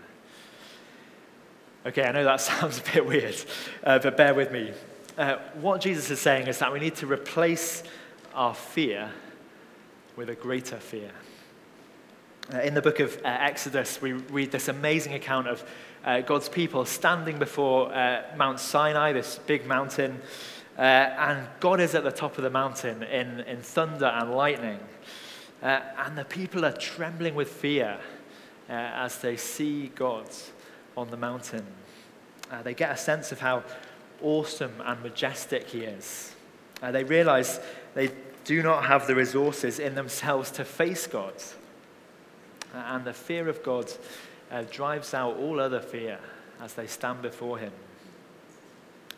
Okay, 1.84 2.04
I 2.04 2.12
know 2.12 2.22
that 2.22 2.40
sounds 2.40 2.78
a 2.78 2.92
bit 2.92 3.04
weird, 3.04 3.34
uh, 3.82 3.98
but 3.98 4.16
bear 4.16 4.34
with 4.34 4.52
me. 4.52 4.72
Uh, 5.20 5.38
what 5.60 5.82
Jesus 5.82 6.10
is 6.10 6.18
saying 6.18 6.46
is 6.46 6.60
that 6.60 6.72
we 6.72 6.80
need 6.80 6.94
to 6.94 7.06
replace 7.06 7.82
our 8.32 8.54
fear 8.54 9.10
with 10.16 10.30
a 10.30 10.34
greater 10.34 10.78
fear. 10.78 11.10
Uh, 12.50 12.60
in 12.60 12.72
the 12.72 12.80
book 12.80 13.00
of 13.00 13.18
uh, 13.18 13.24
Exodus, 13.24 14.00
we 14.00 14.14
read 14.14 14.50
this 14.50 14.68
amazing 14.68 15.12
account 15.12 15.46
of 15.46 15.62
uh, 16.06 16.22
God's 16.22 16.48
people 16.48 16.86
standing 16.86 17.38
before 17.38 17.92
uh, 17.92 18.22
Mount 18.34 18.60
Sinai, 18.60 19.12
this 19.12 19.38
big 19.46 19.66
mountain, 19.66 20.22
and 20.78 21.46
God 21.60 21.80
is 21.80 21.94
at 21.94 22.02
the 22.02 22.10
top 22.10 22.38
of 22.38 22.42
the 22.42 22.48
mountain 22.48 23.02
in, 23.02 23.40
in 23.40 23.60
thunder 23.60 24.06
and 24.06 24.32
lightning. 24.32 24.80
And 25.60 26.16
the 26.16 26.24
people 26.24 26.64
are 26.64 26.72
trembling 26.72 27.34
with 27.34 27.50
fear 27.50 27.98
as 28.70 29.18
they 29.18 29.36
see 29.36 29.88
God 29.94 30.30
on 30.96 31.10
the 31.10 31.18
mountain. 31.18 31.66
they 32.64 32.72
get 32.72 32.90
a 32.90 32.96
sense 32.96 33.32
of 33.32 33.40
how 33.40 33.64
awesome 34.22 34.74
and 34.84 35.02
majestic 35.02 35.68
He 35.68 35.80
is. 35.80 36.34
Uh, 36.82 36.90
they 36.90 37.04
realize 37.04 37.60
they 37.94 38.10
do 38.44 38.62
not 38.62 38.84
have 38.84 39.06
the 39.06 39.14
resources 39.14 39.78
in 39.78 39.94
themselves 39.94 40.50
to 40.52 40.64
face 40.64 41.06
God. 41.06 41.34
Uh, 42.74 42.78
and 42.86 43.04
the 43.04 43.12
fear 43.12 43.48
of 43.48 43.62
God 43.62 43.92
uh, 44.50 44.62
drives 44.70 45.14
out 45.14 45.36
all 45.36 45.60
other 45.60 45.80
fear 45.80 46.18
as 46.60 46.74
they 46.74 46.86
stand 46.86 47.22
before 47.22 47.58
Him. 47.58 47.72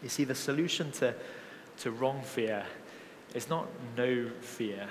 You 0.02 0.08
see, 0.08 0.24
the 0.24 0.34
solution 0.34 0.90
to, 0.92 1.14
to 1.78 1.90
wrong 1.90 2.22
fear 2.22 2.64
is 3.34 3.48
not 3.48 3.68
no 3.96 4.28
fear, 4.40 4.88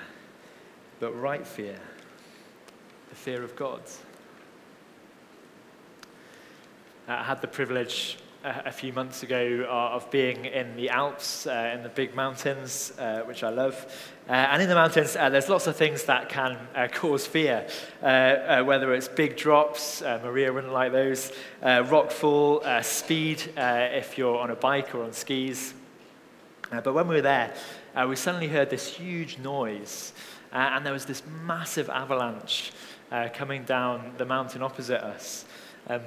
but 1.00 1.12
right 1.20 1.46
fear, 1.46 1.78
the 3.10 3.16
fear 3.16 3.42
of 3.42 3.54
God. 3.56 3.82
Uh, 7.08 7.12
I 7.12 7.22
had 7.24 7.42
the 7.42 7.48
privilege 7.48 8.18
a, 8.44 8.72
few 8.72 8.92
months 8.92 9.22
ago 9.22 9.66
uh, 9.68 9.94
of 9.94 10.10
being 10.10 10.44
in 10.44 10.74
the 10.76 10.90
Alps, 10.90 11.46
uh, 11.46 11.72
in 11.74 11.82
the 11.82 11.88
big 11.88 12.14
mountains, 12.14 12.92
uh, 12.98 13.20
which 13.20 13.44
I 13.44 13.50
love. 13.50 13.86
Uh, 14.28 14.32
and 14.32 14.62
in 14.62 14.68
the 14.68 14.74
mountains, 14.74 15.16
uh, 15.16 15.28
there's 15.28 15.48
lots 15.48 15.66
of 15.66 15.76
things 15.76 16.04
that 16.04 16.28
can 16.28 16.58
uh, 16.74 16.88
cause 16.88 17.26
fear, 17.26 17.66
whether 18.00 18.94
it's 18.94 19.08
big 19.08 19.36
drops, 19.36 20.02
Maria 20.02 20.52
wouldn't 20.52 20.72
like 20.72 20.92
those, 20.92 21.32
rockfall, 21.62 22.84
speed 22.84 23.42
if 23.56 24.18
you're 24.18 24.38
on 24.38 24.50
a 24.50 24.56
bike 24.56 24.94
or 24.94 25.02
on 25.02 25.12
skis. 25.12 25.74
but 26.70 26.92
when 26.92 27.08
we 27.08 27.16
were 27.16 27.22
there, 27.22 27.54
we 28.08 28.16
suddenly 28.16 28.48
heard 28.48 28.70
this 28.70 28.86
huge 28.86 29.38
noise, 29.38 30.12
and 30.52 30.84
there 30.84 30.92
was 30.92 31.04
this 31.04 31.22
massive 31.44 31.88
avalanche 31.90 32.72
coming 33.34 33.64
down 33.64 34.14
the 34.18 34.24
mountain 34.24 34.62
opposite 34.62 35.02
us. 35.02 35.44
Um, 35.88 36.00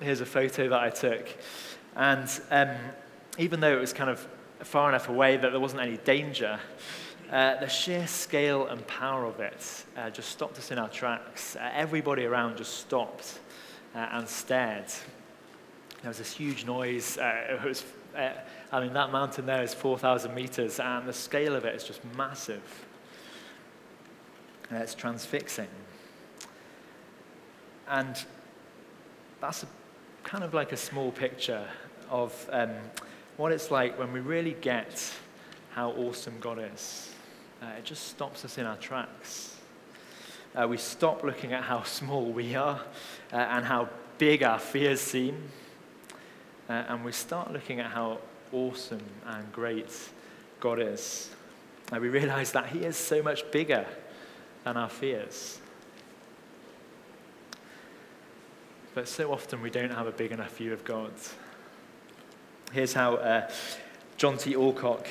here's 0.00 0.20
a 0.20 0.26
photo 0.26 0.68
that 0.68 0.80
I 0.80 0.90
took. 0.90 1.28
And 1.96 2.28
um, 2.50 2.70
even 3.38 3.60
though 3.60 3.76
it 3.76 3.80
was 3.80 3.92
kind 3.92 4.10
of 4.10 4.26
far 4.60 4.88
enough 4.88 5.08
away 5.08 5.36
that 5.36 5.50
there 5.50 5.60
wasn't 5.60 5.82
any 5.82 5.96
danger, 5.98 6.60
uh, 7.30 7.58
the 7.60 7.68
sheer 7.68 8.06
scale 8.06 8.66
and 8.66 8.84
power 8.86 9.24
of 9.24 9.38
it 9.40 9.84
uh, 9.96 10.10
just 10.10 10.30
stopped 10.30 10.58
us 10.58 10.70
in 10.70 10.78
our 10.78 10.88
tracks. 10.88 11.56
Uh, 11.56 11.70
everybody 11.72 12.24
around 12.24 12.56
just 12.56 12.78
stopped 12.78 13.38
uh, 13.94 13.98
and 14.12 14.28
stared. 14.28 14.88
There 16.02 16.08
was 16.08 16.18
this 16.18 16.32
huge 16.32 16.64
noise. 16.64 17.18
Uh, 17.18 17.58
it 17.62 17.62
was, 17.62 17.84
uh, 18.16 18.30
I 18.72 18.80
mean, 18.80 18.92
that 18.94 19.12
mountain 19.12 19.46
there 19.46 19.62
is 19.62 19.74
4,000 19.74 20.34
meters, 20.34 20.80
and 20.80 21.06
the 21.06 21.12
scale 21.12 21.54
of 21.54 21.64
it 21.64 21.74
is 21.74 21.84
just 21.84 22.00
massive. 22.16 22.84
it's 24.70 24.94
transfixing. 24.94 25.68
And 27.88 28.24
that's 29.40 29.62
a, 29.62 29.66
kind 30.24 30.44
of 30.44 30.54
like 30.54 30.72
a 30.72 30.76
small 30.76 31.10
picture 31.10 31.66
of 32.08 32.48
um, 32.52 32.70
what 33.36 33.52
it's 33.52 33.70
like 33.70 33.98
when 33.98 34.12
we 34.12 34.20
really 34.20 34.56
get 34.60 35.12
how 35.70 35.90
awesome 35.92 36.34
God 36.40 36.58
is. 36.72 37.12
Uh, 37.62 37.66
it 37.78 37.84
just 37.84 38.08
stops 38.08 38.44
us 38.44 38.58
in 38.58 38.66
our 38.66 38.76
tracks. 38.76 39.56
Uh, 40.54 40.66
we 40.66 40.76
stop 40.76 41.22
looking 41.22 41.52
at 41.52 41.62
how 41.62 41.82
small 41.84 42.24
we 42.24 42.54
are 42.54 42.80
uh, 43.32 43.36
and 43.36 43.64
how 43.64 43.88
big 44.18 44.42
our 44.42 44.58
fears 44.58 45.00
seem. 45.00 45.36
Uh, 46.68 46.84
and 46.88 47.04
we 47.04 47.12
start 47.12 47.52
looking 47.52 47.80
at 47.80 47.86
how 47.86 48.18
awesome 48.52 49.02
and 49.26 49.52
great 49.52 49.90
God 50.58 50.80
is. 50.80 51.30
And 51.92 52.02
we 52.02 52.08
realize 52.08 52.52
that 52.52 52.66
He 52.66 52.80
is 52.80 52.96
so 52.96 53.22
much 53.22 53.50
bigger 53.50 53.86
than 54.64 54.76
our 54.76 54.88
fears. 54.88 55.59
But 58.94 59.06
so 59.06 59.32
often 59.32 59.62
we 59.62 59.70
don't 59.70 59.90
have 59.90 60.08
a 60.08 60.12
big 60.12 60.32
enough 60.32 60.56
view 60.56 60.72
of 60.72 60.84
God. 60.84 61.12
Here's 62.72 62.92
how 62.92 63.14
uh, 63.16 63.48
John 64.16 64.36
T. 64.36 64.56
Alcock, 64.56 65.06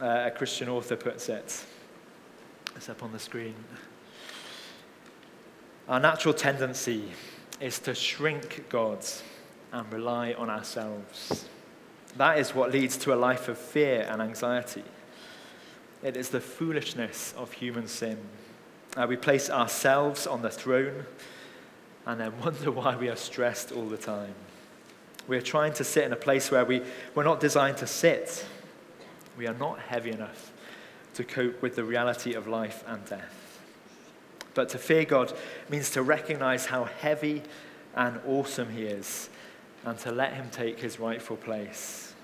uh, 0.00 0.24
a 0.26 0.30
Christian 0.30 0.68
author, 0.68 0.94
puts 0.94 1.28
it. 1.28 1.64
It's 2.76 2.88
up 2.88 3.02
on 3.02 3.12
the 3.12 3.18
screen. 3.18 3.54
Our 5.88 5.98
natural 5.98 6.32
tendency 6.32 7.10
is 7.60 7.80
to 7.80 7.94
shrink 7.94 8.68
God 8.68 9.04
and 9.72 9.92
rely 9.92 10.34
on 10.34 10.48
ourselves. 10.48 11.46
That 12.16 12.38
is 12.38 12.54
what 12.54 12.70
leads 12.70 12.96
to 12.98 13.14
a 13.14 13.16
life 13.16 13.48
of 13.48 13.58
fear 13.58 14.06
and 14.08 14.22
anxiety. 14.22 14.84
It 16.04 16.16
is 16.16 16.28
the 16.28 16.40
foolishness 16.40 17.34
of 17.36 17.52
human 17.52 17.88
sin. 17.88 18.18
Uh, 18.96 19.06
we 19.08 19.16
place 19.16 19.50
ourselves 19.50 20.26
on 20.26 20.42
the 20.42 20.50
throne 20.50 21.04
and 22.06 22.20
then 22.20 22.32
wonder 22.40 22.70
why 22.70 22.96
we 22.96 23.08
are 23.08 23.16
stressed 23.16 23.72
all 23.72 23.86
the 23.86 23.96
time. 23.96 24.34
We 25.26 25.36
are 25.36 25.42
trying 25.42 25.72
to 25.74 25.84
sit 25.84 26.04
in 26.04 26.12
a 26.12 26.16
place 26.16 26.50
where 26.50 26.64
we, 26.64 26.82
we're 27.14 27.24
not 27.24 27.40
designed 27.40 27.78
to 27.78 27.86
sit. 27.86 28.44
We 29.38 29.46
are 29.46 29.54
not 29.54 29.78
heavy 29.78 30.10
enough 30.10 30.52
to 31.14 31.24
cope 31.24 31.62
with 31.62 31.76
the 31.76 31.84
reality 31.84 32.34
of 32.34 32.46
life 32.46 32.84
and 32.86 33.04
death. 33.06 33.60
But 34.52 34.68
to 34.70 34.78
fear 34.78 35.04
God 35.04 35.32
means 35.68 35.90
to 35.90 36.02
recognize 36.02 36.66
how 36.66 36.84
heavy 36.84 37.42
and 37.94 38.20
awesome 38.26 38.70
He 38.70 38.82
is 38.84 39.28
and 39.84 39.98
to 39.98 40.12
let 40.12 40.34
Him 40.34 40.50
take 40.50 40.80
His 40.80 41.00
rightful 41.00 41.36
place. 41.36 42.14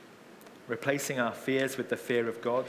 Replacing 0.68 1.18
our 1.18 1.32
fears 1.32 1.76
with 1.76 1.88
the 1.88 1.96
fear 1.96 2.28
of 2.28 2.40
God 2.42 2.66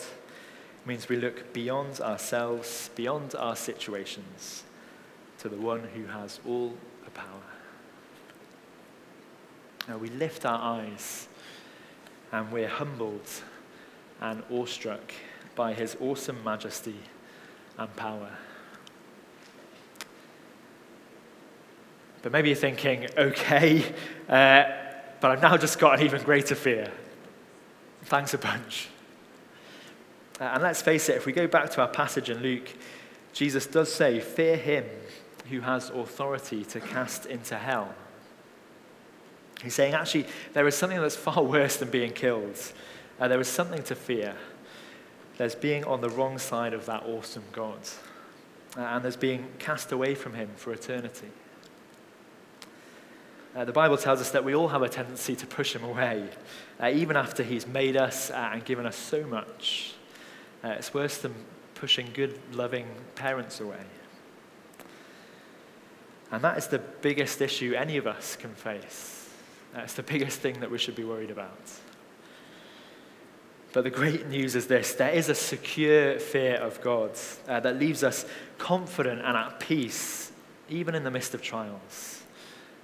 means 0.86 1.10
we 1.10 1.18
look 1.18 1.54
beyond 1.54 2.00
ourselves, 2.00 2.90
beyond 2.96 3.36
our 3.36 3.56
situations, 3.56 4.64
to 5.40 5.50
the 5.50 5.58
one 5.58 5.88
who 5.96 6.06
has 6.06 6.40
all 6.48 6.74
power. 7.14 7.26
Now 9.88 9.98
we 9.98 10.10
lift 10.10 10.46
our 10.46 10.80
eyes 10.80 11.28
and 12.32 12.52
we're 12.52 12.68
humbled 12.68 13.28
and 14.22 14.44
awestruck 14.52 15.14
by 15.56 15.74
his 15.74 15.98
awesome 16.00 16.44
majesty 16.44 16.96
and 17.78 17.94
power. 17.96 18.30
But 22.22 22.32
maybe 22.32 22.50
you're 22.50 22.56
thinking, 22.56 23.08
okay, 23.18 23.84
uh, 24.30 24.64
but 25.20 25.32
I've 25.32 25.42
now 25.42 25.58
just 25.58 25.80
got 25.80 26.00
an 26.00 26.06
even 26.06 26.22
greater 26.24 26.56
fear. 26.56 26.92
Thanks 28.04 28.34
a 28.34 28.38
bunch. 28.38 28.90
Uh, 30.40 30.46
and 30.46 30.64
let's 30.64 30.82
face 30.82 31.10
it, 31.10 31.18
if 31.18 31.26
we 31.26 31.34
go 31.34 31.48
back 31.48 31.70
to 31.72 31.82
our 31.82 31.88
passage 31.88 32.30
in 32.30 32.42
Luke, 32.42 32.70
Jesus 33.34 33.66
does 33.68 33.94
say, 33.94 34.20
Fear 34.20 34.58
him 34.58 34.86
who 35.50 35.62
has 35.62 35.90
authority 35.90 36.64
to 36.66 36.80
cast 36.80 37.26
into 37.26 37.58
hell. 37.58 37.94
He's 39.64 39.76
saying, 39.76 39.94
actually, 39.94 40.26
there 40.54 40.68
is 40.68 40.76
something 40.76 41.00
that's 41.00 41.16
far 41.16 41.44
worse 41.44 41.78
than 41.78 41.90
being 41.90 42.14
killed. 42.14 42.58
Uh, 43.20 43.28
there 43.28 43.40
is 43.40 43.48
something 43.48 43.84
to 43.84 43.96
fear. 43.96 44.36
There's 45.38 45.56
being 45.56 45.84
on 45.86 46.02
the 46.02 46.10
wrong 46.10 46.38
side 46.38 46.74
of 46.74 46.86
that 46.88 47.04
awesome 47.04 47.44
God. 47.52 47.80
Uh, 48.78 48.82
and 48.82 49.04
there's 49.04 49.18
being 49.18 49.48
cast 49.60 49.92
away 49.92 50.16
from 50.16 50.34
Him 50.34 50.50
for 50.56 50.72
eternity. 50.74 51.28
Uh, 53.56 53.66
the 53.66 53.74
Bible 53.74 53.98
tells 53.98 54.22
us 54.22 54.32
that 54.32 54.46
we 54.46 54.56
all 54.56 54.70
have 54.70 54.82
a 54.82 54.88
tendency 54.88 55.36
to 55.36 55.46
push 55.46 55.76
Him 55.76 55.84
away, 55.84 56.30
uh, 56.82 56.88
even 56.88 57.18
after 57.18 57.44
He's 57.44 57.68
made 57.68 57.98
us 57.98 58.32
uh, 58.32 58.52
and 58.54 58.64
given 58.64 58.86
us 58.86 58.96
so 58.96 59.26
much. 59.26 59.94
Uh, 60.64 60.70
it's 60.70 60.94
worse 60.94 61.18
than 61.18 61.34
pushing 61.76 62.08
good, 62.14 62.40
loving 62.54 62.88
parents 63.16 63.60
away. 63.60 63.84
And 66.32 66.44
that 66.44 66.58
is 66.58 66.68
the 66.68 66.80
biggest 66.80 67.42
issue 67.42 67.74
any 67.74 67.98
of 67.98 68.08
us 68.08 68.36
can 68.36 68.54
face. 68.56 69.30
That's 69.74 69.94
the 69.94 70.04
biggest 70.04 70.40
thing 70.40 70.60
that 70.62 70.72
we 70.72 70.78
should 70.78 70.96
be 70.96 71.04
worried 71.04 71.32
about. 71.32 71.70
But 73.74 73.86
the 73.86 73.90
great 73.90 74.28
news 74.28 74.56
is 74.56 74.68
this 74.68 74.94
there 74.94 75.12
is 75.12 75.30
a 75.30 75.36
secure 75.36 76.20
fear 76.20 76.56
of 76.56 76.82
God 76.82 77.12
uh, 77.48 77.60
that 77.62 77.78
leaves 77.78 78.04
us 78.04 78.26
confident 78.58 79.22
and 79.22 79.38
at 79.38 79.60
peace, 79.60 80.32
even 80.70 80.96
in 80.96 81.04
the 81.04 81.12
midst 81.12 81.34
of 81.34 81.42
trials. 81.42 82.24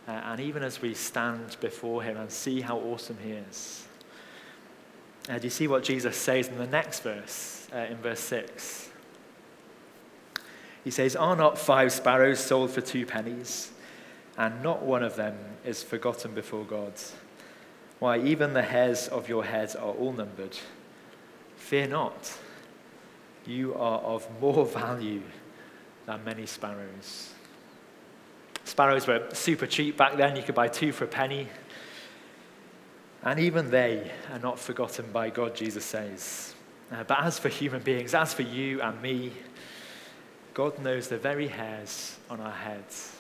Uh, 0.08 0.12
and 0.12 0.40
even 0.40 0.64
as 0.64 0.82
we 0.82 0.94
stand 0.94 1.58
before 1.60 2.02
Him 2.02 2.16
and 2.16 2.32
see 2.32 2.62
how 2.62 2.78
awesome 2.78 3.18
He 3.22 3.32
is. 3.32 3.86
Uh, 5.30 5.38
do 5.38 5.44
you 5.44 5.50
see 5.52 5.68
what 5.68 5.84
Jesus 5.84 6.16
says 6.16 6.48
in 6.48 6.58
the 6.58 6.68
next 6.68 7.02
verse, 7.02 7.68
uh, 7.74 7.80
in 7.80 7.98
verse 7.98 8.22
6? 8.22 8.90
He 10.88 10.92
says, 10.92 11.18
Are 11.18 11.36
not 11.36 11.58
five 11.58 11.92
sparrows 11.92 12.40
sold 12.40 12.72
for 12.72 12.80
two 12.80 13.06
pennies? 13.06 13.74
And 14.38 14.64
not 14.64 14.84
one 14.84 15.04
of 15.04 15.18
them 15.18 15.36
is 15.66 15.84
forgotten 15.84 16.34
before 16.34 16.64
God. 16.64 16.94
Why, 18.00 18.20
even 18.20 18.54
the 18.54 18.62
hairs 18.62 19.10
of 19.10 19.28
your 19.28 19.44
head 19.44 19.76
are 19.76 19.92
all 19.92 20.14
numbered. 20.14 20.58
Fear 21.58 21.88
not, 21.88 22.38
you 23.46 23.74
are 23.74 24.00
of 24.00 24.30
more 24.40 24.66
value 24.82 25.24
than 26.06 26.24
many 26.24 26.46
sparrows. 26.46 27.34
Sparrows 28.64 29.08
were 29.08 29.28
super 29.34 29.68
cheap 29.68 29.98
back 29.98 30.16
then, 30.16 30.38
you 30.38 30.44
could 30.44 30.56
buy 30.56 30.70
two 30.70 30.94
for 30.94 31.04
a 31.04 31.08
penny. 31.08 31.50
And 33.24 33.42
even 33.42 33.72
they 33.72 34.10
are 34.32 34.40
not 34.40 34.58
forgotten 34.58 35.12
by 35.12 35.32
God, 35.32 35.54
Jesus 35.54 35.84
says. 35.84 36.56
Uh, 36.90 37.04
but 37.04 37.20
as 37.24 37.38
for 37.38 37.50
human 37.50 37.82
beings, 37.82 38.14
as 38.14 38.34
for 38.34 38.44
you 38.44 38.82
and 38.82 39.02
me, 39.02 39.34
God 40.58 40.78
knows 40.80 41.08
the 41.08 41.20
very 41.20 41.50
hairs 41.50 42.18
on 42.32 42.42
our 42.42 42.52
heads. 42.52 43.16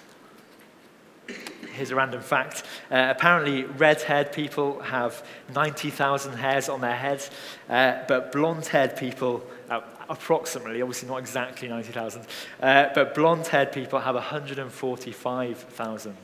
Here's 1.73 1.91
a 1.91 1.95
random 1.95 2.23
fact. 2.23 2.63
Uh, 2.89 3.13
apparently, 3.15 3.65
red 3.65 4.01
haired 4.01 4.31
people 4.31 4.79
have 4.79 5.23
90,000 5.53 6.33
hairs 6.33 6.67
on 6.67 6.81
their 6.81 6.95
heads, 6.95 7.29
uh, 7.69 7.99
but 8.07 8.31
blonde 8.31 8.65
haired 8.65 8.97
people, 8.97 9.45
uh, 9.69 9.81
approximately, 10.09 10.81
obviously 10.81 11.09
not 11.09 11.17
exactly 11.17 11.67
90,000, 11.67 12.25
uh, 12.59 12.87
but 12.95 13.13
blonde 13.13 13.45
haired 13.45 13.71
people 13.71 13.99
have 13.99 14.15
145,000. 14.15 16.17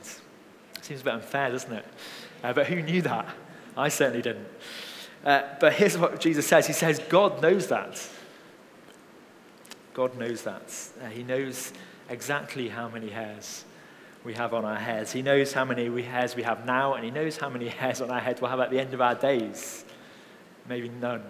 Seems 0.82 1.00
a 1.00 1.04
bit 1.04 1.14
unfair, 1.14 1.52
doesn't 1.52 1.74
it? 1.74 1.84
Uh, 2.42 2.52
but 2.52 2.66
who 2.66 2.82
knew 2.82 3.02
that? 3.02 3.28
I 3.76 3.88
certainly 3.88 4.22
didn't. 4.22 4.48
Uh, 5.24 5.42
but 5.60 5.74
here's 5.74 5.96
what 5.96 6.18
Jesus 6.18 6.44
says 6.44 6.66
He 6.66 6.72
says, 6.72 6.98
God 7.08 7.40
knows 7.40 7.68
that. 7.68 8.04
God 9.94 10.18
knows 10.18 10.42
that. 10.42 10.74
Uh, 11.02 11.08
he 11.08 11.22
knows 11.22 11.72
exactly 12.08 12.68
how 12.68 12.88
many 12.88 13.08
hairs 13.08 13.64
we 14.24 14.34
have 14.34 14.54
on 14.54 14.64
our 14.64 14.76
heads. 14.76 15.12
He 15.12 15.22
knows 15.22 15.52
how 15.52 15.64
many 15.64 16.02
hairs 16.02 16.34
we 16.34 16.42
have 16.42 16.64
now, 16.64 16.94
and 16.94 17.04
He 17.04 17.10
knows 17.10 17.36
how 17.36 17.48
many 17.48 17.68
hairs 17.80 18.00
on 18.00 18.10
our 18.10 18.20
heads 18.20 18.40
we'll 18.40 18.50
have 18.50 18.60
at 18.60 18.70
the 18.70 18.80
end 18.80 18.94
of 18.94 19.00
our 19.00 19.14
days. 19.14 19.84
Maybe 20.68 20.88
none. 20.88 21.22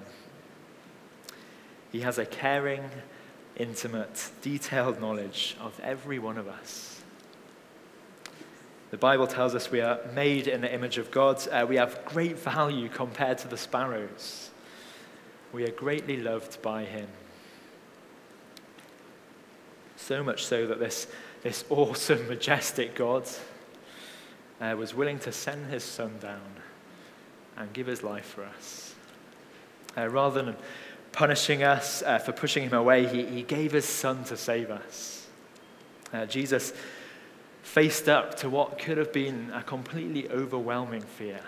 He 1.90 2.00
has 2.00 2.18
a 2.18 2.26
caring, 2.26 2.88
intimate, 3.56 4.30
detailed 4.42 5.00
knowledge 5.00 5.56
of 5.61 5.78
every 5.80 6.18
one 6.18 6.38
of 6.38 6.49
us. 6.49 7.02
The 8.90 8.97
Bible 8.97 9.26
tells 9.26 9.56
us 9.56 9.73
we 9.73 9.80
are 9.80 9.99
made 10.14 10.47
in 10.47 10.61
the 10.61 10.73
image 10.73 10.99
of 10.99 11.11
God. 11.11 11.47
Uh, 11.49 11.66
we 11.68 11.76
have 11.76 12.04
great 12.04 12.38
value 12.38 12.88
compared 12.88 13.38
to 13.38 13.49
the 13.49 13.56
sparrows. 13.56 14.50
We 15.52 15.64
are 15.64 15.73
greatly 15.73 16.16
loved 16.16 16.62
by 16.62 16.85
Him. 16.85 17.09
So 20.05 20.23
much 20.23 20.45
so 20.45 20.67
that 20.67 20.79
this, 20.79 21.07
this 21.43 21.65
awesome, 21.71 22.29
majestic 22.29 22.95
God 22.95 23.27
uh, 24.61 24.77
was 24.79 24.95
willing 24.95 25.19
to 25.21 25.33
send 25.33 25.71
His 25.71 25.83
Son 25.83 26.13
down 26.21 26.43
and 27.57 27.73
give 27.73 27.87
His 27.87 28.03
life 28.03 28.27
for 28.27 28.45
us. 28.45 28.95
Uh, 29.97 30.07
rather 30.09 30.43
than 30.43 30.57
punishing 31.13 31.63
us 31.63 32.03
uh, 32.03 32.19
for 32.19 32.33
pushing 32.33 32.65
Him 32.65 32.75
away, 32.75 33.07
he, 33.07 33.25
he 33.25 33.43
gave 33.43 33.73
His 33.73 33.87
Son 33.87 34.25
to 34.25 34.37
save 34.37 34.71
us. 34.71 35.27
Uh, 36.13 36.27
Jesus 36.27 36.75
faced 37.63 38.07
up 38.07 38.35
to 38.35 38.51
what 38.51 38.79
could 38.79 38.99
have 38.99 39.11
been 39.11 39.51
a 39.55 39.63
completely 39.63 40.29
overwhelming 40.29 41.01
fear 41.01 41.41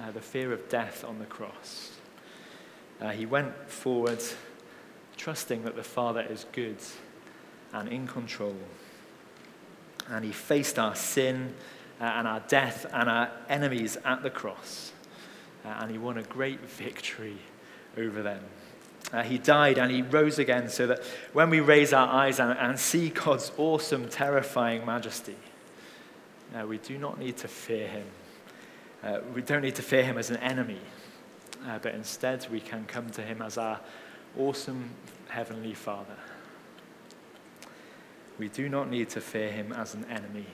uh, 0.00 0.10
the 0.12 0.20
fear 0.22 0.54
of 0.54 0.66
death 0.70 1.04
on 1.04 1.18
the 1.18 1.26
cross. 1.26 1.90
Uh, 3.02 3.10
he 3.10 3.26
went 3.26 3.54
forward, 3.68 4.22
trusting 5.18 5.64
that 5.64 5.76
the 5.76 5.82
Father 5.82 6.22
is 6.22 6.46
good 6.52 6.78
and 7.72 7.88
in 7.88 8.06
control. 8.06 8.56
And 10.08 10.24
he 10.24 10.32
faced 10.32 10.78
our 10.78 10.94
sin 10.94 11.54
uh, 12.00 12.04
and 12.04 12.26
our 12.26 12.40
death 12.40 12.86
and 12.92 13.08
our 13.08 13.30
enemies 13.48 13.96
at 14.04 14.22
the 14.22 14.30
cross. 14.30 14.92
Uh, 15.64 15.68
and 15.80 15.90
he 15.90 15.98
won 15.98 16.18
a 16.18 16.22
great 16.22 16.60
victory 16.60 17.36
over 17.96 18.22
them. 18.22 18.42
Uh, 19.12 19.22
he 19.22 19.38
died 19.38 19.78
and 19.78 19.90
he 19.90 20.02
rose 20.02 20.38
again 20.38 20.68
so 20.68 20.86
that 20.86 21.02
when 21.32 21.50
we 21.50 21.60
raise 21.60 21.92
our 21.92 22.08
eyes 22.08 22.38
and, 22.38 22.56
and 22.58 22.78
see 22.78 23.08
God's 23.08 23.50
awesome, 23.58 24.08
terrifying 24.08 24.86
majesty, 24.86 25.36
uh, 26.54 26.66
we 26.66 26.78
do 26.78 26.96
not 26.98 27.18
need 27.18 27.36
to 27.38 27.48
fear 27.48 27.88
him. 27.88 28.06
Uh, 29.02 29.20
we 29.34 29.42
don't 29.42 29.62
need 29.62 29.74
to 29.76 29.82
fear 29.82 30.04
him 30.04 30.18
as 30.18 30.30
an 30.30 30.36
enemy, 30.38 30.80
uh, 31.66 31.78
but 31.80 31.94
instead 31.94 32.46
we 32.50 32.60
can 32.60 32.84
come 32.84 33.10
to 33.10 33.22
him 33.22 33.42
as 33.42 33.58
our 33.58 33.80
awesome 34.38 34.90
heavenly 35.28 35.74
Father. 35.74 36.16
We 38.40 38.48
do 38.48 38.68
not 38.68 38.90
need 38.90 39.10
to 39.10 39.20
fear 39.20 39.52
him 39.52 39.70
as 39.72 39.94
an 39.94 40.06
enemy, 40.06 40.46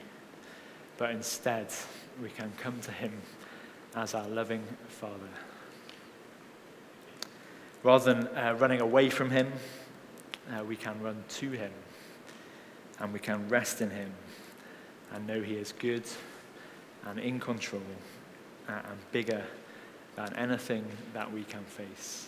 but 0.97 1.09
instead 1.11 1.67
we 2.21 2.29
can 2.29 2.51
come 2.57 2.79
to 2.81 2.91
him 2.91 3.13
as 3.95 4.13
our 4.13 4.27
loving 4.27 4.61
Father. 4.89 5.29
Rather 7.83 8.13
than 8.13 8.27
uh, 8.35 8.53
running 8.59 8.81
away 8.81 9.09
from 9.09 9.29
Him, 9.29 9.51
uh, 10.51 10.63
we 10.63 10.75
can 10.75 11.01
run 11.01 11.23
to 11.29 11.51
Him 11.51 11.71
and 12.99 13.13
we 13.13 13.19
can 13.19 13.47
rest 13.47 13.81
in 13.81 13.89
Him 13.89 14.11
and 15.13 15.25
know 15.25 15.41
He 15.41 15.53
is 15.53 15.71
good 15.71 16.03
and 17.05 17.19
in 17.19 17.39
control 17.39 17.81
uh, 18.67 18.73
and 18.73 19.11
bigger 19.13 19.43
than 20.17 20.35
anything 20.35 20.85
that 21.13 21.31
we 21.31 21.45
can 21.45 21.63
face. 21.63 22.27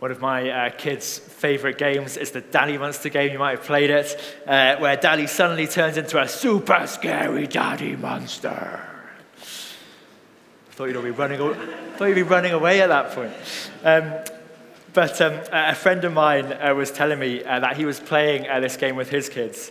One 0.00 0.10
of 0.10 0.22
my 0.22 0.48
uh, 0.48 0.70
kids' 0.70 1.18
favorite 1.18 1.76
games 1.76 2.16
is 2.16 2.30
the 2.30 2.40
Daddy 2.40 2.78
Monster 2.78 3.10
game. 3.10 3.32
You 3.32 3.38
might 3.38 3.58
have 3.58 3.66
played 3.66 3.90
it, 3.90 4.18
uh, 4.46 4.76
where 4.76 4.96
Daddy 4.96 5.26
suddenly 5.26 5.66
turns 5.66 5.98
into 5.98 6.18
a 6.18 6.26
super 6.26 6.86
scary 6.86 7.46
Daddy 7.46 7.96
Monster. 7.96 8.80
Thought 10.70 10.86
you'd 10.86 11.04
be 11.04 11.10
running, 11.10 11.38
thought 11.38 12.06
you'd 12.06 12.14
be 12.14 12.22
running 12.22 12.52
away 12.52 12.80
at 12.80 12.86
that 12.86 13.10
point. 13.10 13.34
Um, 13.84 14.14
but 14.94 15.20
um, 15.20 15.38
a 15.52 15.74
friend 15.74 16.02
of 16.02 16.14
mine 16.14 16.46
uh, 16.46 16.74
was 16.74 16.90
telling 16.90 17.18
me 17.18 17.44
uh, 17.44 17.60
that 17.60 17.76
he 17.76 17.84
was 17.84 18.00
playing 18.00 18.48
uh, 18.48 18.58
this 18.58 18.78
game 18.78 18.96
with 18.96 19.10
his 19.10 19.28
kids. 19.28 19.70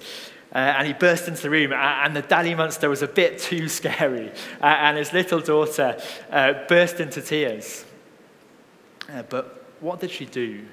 Uh, 0.54 0.60
and 0.60 0.86
he 0.86 0.94
burst 0.94 1.28
into 1.28 1.42
the 1.42 1.50
room, 1.50 1.74
and 1.74 2.16
the 2.16 2.22
daddy 2.22 2.54
monster 2.54 2.88
was 2.88 3.02
a 3.02 3.08
bit 3.08 3.40
too 3.40 3.68
scary. 3.68 4.30
Uh, 4.62 4.66
and 4.66 4.96
his 4.96 5.12
little 5.12 5.40
daughter 5.40 6.00
uh, 6.30 6.54
burst 6.68 7.00
into 7.00 7.20
tears. 7.20 7.84
but 9.30 9.59
what 9.82 10.00
did 10.00 10.12
she 10.12 10.26
do? 10.26 10.66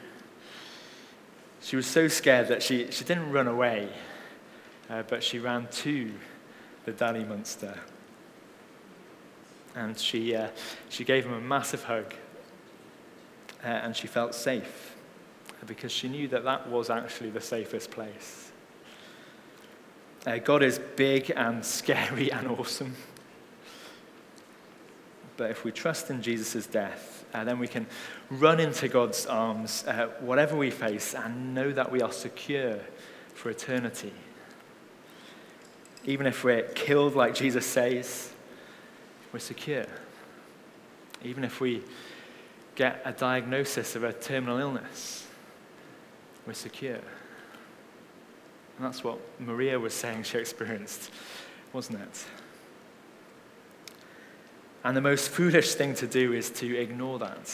She 1.61 1.77
was 1.77 1.87
so 1.87 2.09
scared 2.09 2.49
that 2.49 2.63
she, 2.63 2.91
she 2.91 3.05
didn't 3.05 3.33
run 3.33 3.49
away, 3.49 3.89
but 4.89 5.23
she 5.23 5.39
ran 5.39 5.67
to 5.69 6.13
the 6.85 6.93
daddy 6.93 7.25
monster 7.25 7.79
and 9.77 9.99
she, 9.99 10.35
uh, 10.35 10.49
she 10.89 11.05
gave 11.05 11.27
him 11.27 11.35
a 11.35 11.41
massive 11.41 11.85
hug. 11.85 12.15
Uh, 13.63 13.69
and 13.69 13.95
she 13.95 14.07
felt 14.07 14.35
safe 14.35 14.97
because 15.67 15.93
she 15.93 16.09
knew 16.09 16.29
that 16.29 16.45
that 16.45 16.69
was 16.69 16.91
actually 16.91 17.31
the 17.31 17.41
safest 17.41 17.91
place. 17.91 18.51
Uh, 20.27 20.39
God 20.39 20.63
is 20.63 20.81
big 20.97 21.31
and 21.35 21.65
scary 21.65 22.33
and 22.33 22.49
awesome. 22.49 22.97
But 25.37 25.51
if 25.51 25.65
we 25.65 25.73
trust 25.73 26.11
in 26.11 26.23
Jesus' 26.23 26.67
death, 26.67 27.16
uh, 27.37 27.45
then 27.45 27.59
we 27.59 27.69
can 27.69 27.87
run 28.31 28.59
into 28.59 28.89
God's 28.89 29.27
arms, 29.27 29.85
uh, 29.87 30.07
whatever 30.21 30.57
we 30.57 30.71
face, 30.71 31.15
and 31.15 31.55
know 31.55 31.71
that 31.71 31.93
we 31.93 32.01
are 32.01 32.11
secure 32.11 32.79
for 33.35 33.51
eternity. 33.51 34.13
Even 36.07 36.27
if 36.27 36.45
we're 36.45 36.63
killed, 36.63 37.15
like 37.15 37.35
Jesus 37.35 37.67
says, 37.67 38.33
we're 39.33 39.39
secure. 39.39 39.85
Even 41.23 41.45
if 41.45 41.61
we 41.61 41.83
get 42.75 43.03
a 43.05 43.13
diagnosis 43.13 43.97
of 43.97 44.05
a 44.05 44.15
terminal 44.15 44.59
illness, 44.59 45.27
we're 46.47 46.55
secure. 46.55 46.95
And 48.77 48.87
that's 48.87 49.05
what 49.05 49.19
Maria 49.39 49.79
was 49.79 49.93
saying 49.93 50.23
she 50.23 50.39
experienced, 50.39 51.11
wasn't 51.75 52.01
it? 52.01 52.25
And 54.87 54.97
the 54.97 55.01
most 55.01 55.31
foolish 55.31 55.75
thing 55.75 55.97
to 55.97 56.07
do 56.07 56.33
is 56.33 56.49
to 56.51 56.79
ignore 56.79 57.19
that. 57.19 57.53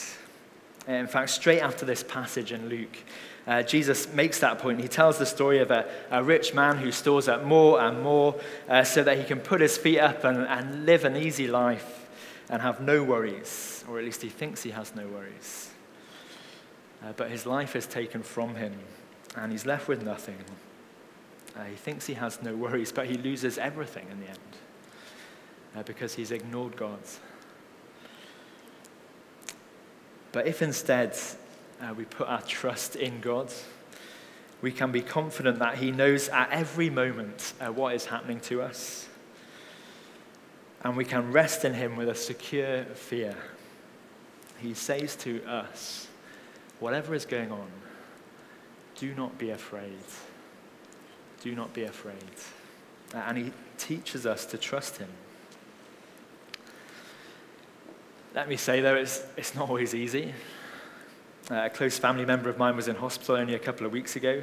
In 0.86 1.06
fact, 1.06 1.30
straight 1.30 1.60
after 1.60 1.86
this 1.86 2.02
passage 2.02 2.52
in 2.52 2.68
Luke, 2.68 2.98
uh, 3.46 3.62
Jesus 3.62 4.12
makes 4.12 4.40
that 4.40 4.58
point. 4.58 4.82
He 4.82 4.86
tells 4.86 5.16
the 5.16 5.24
story 5.24 5.60
of 5.60 5.70
a, 5.70 5.88
a 6.10 6.22
rich 6.22 6.52
man 6.52 6.76
who 6.76 6.92
stores 6.92 7.28
up 7.28 7.42
more 7.42 7.80
and 7.80 8.02
more 8.02 8.38
uh, 8.68 8.84
so 8.84 9.02
that 9.02 9.16
he 9.16 9.24
can 9.24 9.40
put 9.40 9.62
his 9.62 9.78
feet 9.78 9.98
up 9.98 10.24
and, 10.24 10.40
and 10.40 10.84
live 10.84 11.06
an 11.06 11.16
easy 11.16 11.46
life 11.46 12.10
and 12.50 12.60
have 12.60 12.82
no 12.82 13.02
worries, 13.02 13.82
or 13.88 13.98
at 13.98 14.04
least 14.04 14.20
he 14.20 14.28
thinks 14.28 14.62
he 14.62 14.72
has 14.72 14.94
no 14.94 15.06
worries. 15.06 15.70
Uh, 17.02 17.12
but 17.16 17.30
his 17.30 17.46
life 17.46 17.74
is 17.74 17.86
taken 17.86 18.22
from 18.22 18.56
him 18.56 18.74
and 19.36 19.52
he's 19.52 19.64
left 19.64 19.88
with 19.88 20.02
nothing. 20.02 20.36
Uh, 21.56 21.64
he 21.64 21.76
thinks 21.76 22.04
he 22.04 22.14
has 22.14 22.42
no 22.42 22.54
worries, 22.54 22.92
but 22.92 23.06
he 23.06 23.14
loses 23.14 23.56
everything 23.56 24.06
in 24.10 24.20
the 24.20 24.28
end 24.28 24.38
uh, 25.76 25.82
because 25.82 26.14
he's 26.14 26.30
ignored 26.30 26.76
God. 26.76 27.00
But 30.32 30.46
if 30.46 30.62
instead 30.62 31.16
uh, 31.80 31.92
we 31.94 32.04
put 32.04 32.26
our 32.26 32.42
trust 32.42 32.96
in 32.96 33.20
God, 33.20 33.52
we 34.62 34.70
can 34.70 34.92
be 34.92 35.02
confident 35.02 35.58
that 35.58 35.76
He 35.76 35.90
knows 35.90 36.28
at 36.28 36.50
every 36.50 36.88
moment 36.88 37.52
uh, 37.60 37.66
what 37.66 37.94
is 37.94 38.06
happening 38.06 38.40
to 38.40 38.62
us. 38.62 39.08
And 40.84 40.96
we 40.96 41.04
can 41.04 41.32
rest 41.32 41.64
in 41.64 41.74
Him 41.74 41.96
with 41.96 42.08
a 42.08 42.14
secure 42.14 42.84
fear. 42.84 43.36
He 44.58 44.74
says 44.74 45.16
to 45.16 45.44
us, 45.44 46.06
whatever 46.78 47.14
is 47.14 47.26
going 47.26 47.50
on, 47.50 47.68
do 48.94 49.14
not 49.14 49.36
be 49.36 49.50
afraid. 49.50 50.04
Do 51.42 51.54
not 51.56 51.74
be 51.74 51.82
afraid. 51.82 52.16
Uh, 53.12 53.18
and 53.18 53.36
He 53.36 53.52
teaches 53.78 54.26
us 54.26 54.46
to 54.46 54.58
trust 54.58 54.98
Him. 54.98 55.08
Let 58.34 58.48
me 58.48 58.56
say, 58.56 58.80
though, 58.80 58.94
it's, 58.94 59.22
it's 59.36 59.54
not 59.54 59.68
always 59.68 59.94
easy. 59.94 60.32
Uh, 61.50 61.64
a 61.66 61.70
close 61.70 61.98
family 61.98 62.24
member 62.24 62.48
of 62.48 62.56
mine 62.56 62.74
was 62.76 62.88
in 62.88 62.96
hospital 62.96 63.36
only 63.36 63.54
a 63.54 63.58
couple 63.58 63.84
of 63.84 63.92
weeks 63.92 64.16
ago, 64.16 64.42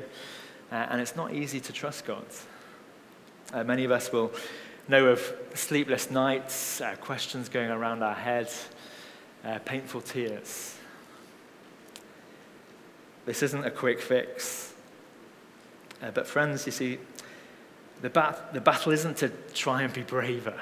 uh, 0.71 0.75
and 0.75 1.01
it's 1.01 1.15
not 1.15 1.33
easy 1.33 1.59
to 1.59 1.73
trust 1.73 2.05
God. 2.05 2.25
Uh, 3.51 3.63
many 3.63 3.85
of 3.85 3.91
us 3.91 4.11
will 4.11 4.31
know 4.87 5.07
of 5.07 5.33
sleepless 5.55 6.11
nights, 6.11 6.81
uh, 6.81 6.95
questions 7.01 7.49
going 7.49 7.71
around 7.71 8.03
our 8.03 8.13
head, 8.13 8.51
uh, 9.43 9.57
painful 9.65 10.01
tears. 10.01 10.75
This 13.25 13.41
isn't 13.41 13.65
a 13.65 13.71
quick 13.71 14.01
fix. 14.01 14.75
Uh, 15.99 16.11
but, 16.11 16.27
friends, 16.27 16.67
you 16.67 16.71
see, 16.71 16.99
the, 18.03 18.09
bat- 18.11 18.53
the 18.53 18.61
battle 18.61 18.91
isn't 18.91 19.17
to 19.17 19.29
try 19.55 19.81
and 19.81 19.91
be 19.91 20.03
braver. 20.03 20.59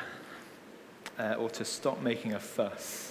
or 1.38 1.50
to 1.50 1.66
stop 1.66 2.02
making 2.02 2.32
a 2.32 2.40
fuss. 2.40 3.07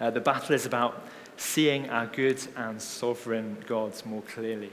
Uh, 0.00 0.10
the 0.10 0.20
battle 0.20 0.54
is 0.54 0.66
about 0.66 1.06
seeing 1.36 1.88
our 1.90 2.06
good 2.06 2.40
and 2.56 2.80
sovereign 2.80 3.56
gods 3.66 4.04
more 4.04 4.22
clearly. 4.22 4.72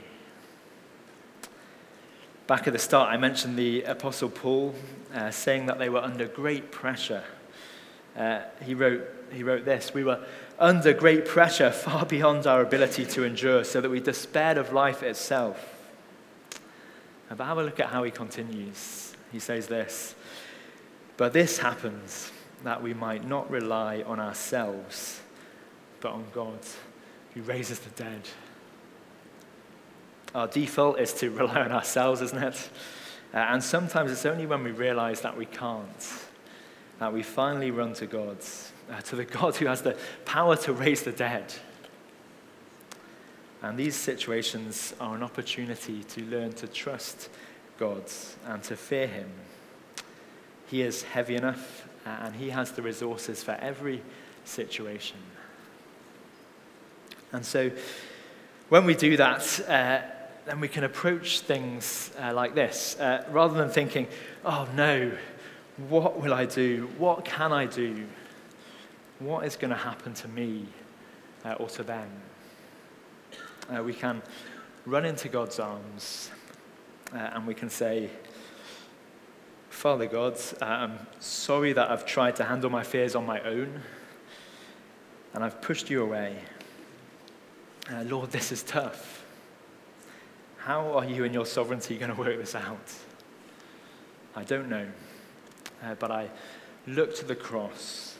Back 2.46 2.66
at 2.66 2.72
the 2.72 2.78
start, 2.78 3.10
I 3.10 3.16
mentioned 3.16 3.56
the 3.56 3.82
Apostle 3.84 4.28
Paul 4.28 4.74
uh, 5.14 5.30
saying 5.30 5.66
that 5.66 5.78
they 5.78 5.88
were 5.88 6.00
under 6.00 6.26
great 6.26 6.72
pressure. 6.72 7.22
Uh, 8.16 8.40
he, 8.62 8.74
wrote, 8.74 9.02
he 9.32 9.42
wrote 9.42 9.64
this 9.64 9.94
We 9.94 10.04
were 10.04 10.24
under 10.58 10.92
great 10.92 11.24
pressure, 11.24 11.70
far 11.72 12.04
beyond 12.04 12.46
our 12.46 12.60
ability 12.60 13.06
to 13.06 13.24
endure, 13.24 13.64
so 13.64 13.80
that 13.80 13.90
we 13.90 14.00
despaired 14.00 14.58
of 14.58 14.72
life 14.72 15.02
itself. 15.02 15.68
But 17.28 17.44
have 17.44 17.58
a 17.58 17.62
look 17.62 17.80
at 17.80 17.86
how 17.86 18.02
he 18.02 18.10
continues. 18.10 19.14
He 19.30 19.38
says 19.38 19.68
this 19.68 20.14
But 21.16 21.32
this 21.32 21.58
happens 21.58 22.30
that 22.64 22.82
we 22.82 22.94
might 22.94 23.26
not 23.26 23.50
rely 23.50 24.02
on 24.02 24.20
ourselves, 24.20 25.20
but 26.00 26.12
on 26.12 26.24
God 26.32 26.58
who 27.34 27.42
raises 27.42 27.78
the 27.80 27.90
dead. 27.90 28.28
Our 30.34 30.46
default 30.46 30.98
is 30.98 31.12
to 31.14 31.30
rely 31.42 31.60
on 31.60 31.72
ourselves, 31.72 32.20
isn't 32.20 32.42
it? 32.42 32.70
Uh, 33.34 33.38
and 33.38 33.62
sometimes 33.62 34.12
it's 34.12 34.26
only 34.26 34.46
when 34.46 34.62
we 34.62 34.70
realize 34.70 35.22
that 35.22 35.36
we 35.36 35.46
can't 35.46 36.22
that 37.02 37.12
we 37.12 37.24
finally 37.24 37.72
run 37.72 37.92
to 37.92 38.06
God, 38.06 38.36
uh, 38.88 39.00
to 39.00 39.16
the 39.16 39.24
God 39.40 39.56
who 39.56 39.66
has 39.66 39.82
the 39.82 39.96
power 40.24 40.54
to 40.58 40.72
raise 40.72 41.02
the 41.02 41.10
dead. 41.10 41.52
And 43.60 43.76
these 43.76 43.96
situations 43.96 44.94
are 45.00 45.16
an 45.16 45.24
opportunity 45.24 46.04
to 46.04 46.22
learn 46.26 46.52
to 46.52 46.68
trust 46.68 47.28
God 47.76 48.04
and 48.46 48.62
to 48.62 48.76
fear 48.76 49.08
Him. 49.08 49.28
He 50.68 50.82
is 50.82 51.02
heavy 51.02 51.34
enough 51.34 51.81
and 52.04 52.34
He 52.34 52.50
has 52.50 52.72
the 52.72 52.82
resources 52.82 53.42
for 53.42 53.52
every 53.52 54.02
situation. 54.44 55.18
And 57.32 57.44
so, 57.44 57.70
when 58.68 58.84
we 58.84 58.94
do 58.94 59.16
that, 59.16 59.68
uh, 59.68 60.00
then 60.46 60.60
we 60.60 60.68
can 60.68 60.84
approach 60.84 61.40
things 61.40 62.10
uh, 62.20 62.32
like 62.34 62.54
this. 62.54 62.98
Uh, 62.98 63.24
rather 63.30 63.54
than 63.54 63.68
thinking, 63.68 64.08
oh 64.44 64.68
no, 64.74 65.12
what 65.88 66.20
will 66.20 66.34
I 66.34 66.46
do? 66.46 66.90
What 66.98 67.24
can 67.24 67.52
I 67.52 67.66
do? 67.66 68.06
What 69.18 69.44
is 69.44 69.56
going 69.56 69.70
to 69.70 69.76
happen 69.76 70.14
to 70.14 70.28
me 70.28 70.66
uh, 71.44 71.54
or 71.54 71.68
to 71.70 71.82
them? 71.82 72.08
Uh, 73.72 73.82
we 73.82 73.94
can 73.94 74.20
run 74.84 75.04
into 75.04 75.28
God's 75.28 75.60
arms 75.60 76.30
uh, 77.14 77.30
and 77.32 77.46
we 77.46 77.54
can 77.54 77.70
say, 77.70 78.10
Father 79.72 80.06
God, 80.06 80.38
I'm 80.60 80.98
sorry 81.18 81.72
that 81.72 81.90
I've 81.90 82.06
tried 82.06 82.36
to 82.36 82.44
handle 82.44 82.70
my 82.70 82.84
fears 82.84 83.16
on 83.16 83.26
my 83.26 83.40
own 83.40 83.80
and 85.32 85.42
I've 85.42 85.60
pushed 85.60 85.90
you 85.90 86.02
away. 86.02 86.36
Uh, 87.90 88.02
Lord, 88.02 88.30
this 88.30 88.52
is 88.52 88.62
tough. 88.62 89.24
How 90.58 90.98
are 90.98 91.04
you 91.04 91.24
and 91.24 91.34
your 91.34 91.46
sovereignty 91.46 91.96
going 91.96 92.14
to 92.14 92.20
work 92.20 92.38
this 92.38 92.54
out? 92.54 92.92
I 94.36 94.44
don't 94.44 94.68
know. 94.68 94.86
Uh, 95.82 95.94
but 95.94 96.12
I 96.12 96.28
look 96.86 97.16
to 97.16 97.24
the 97.24 97.34
cross, 97.34 98.16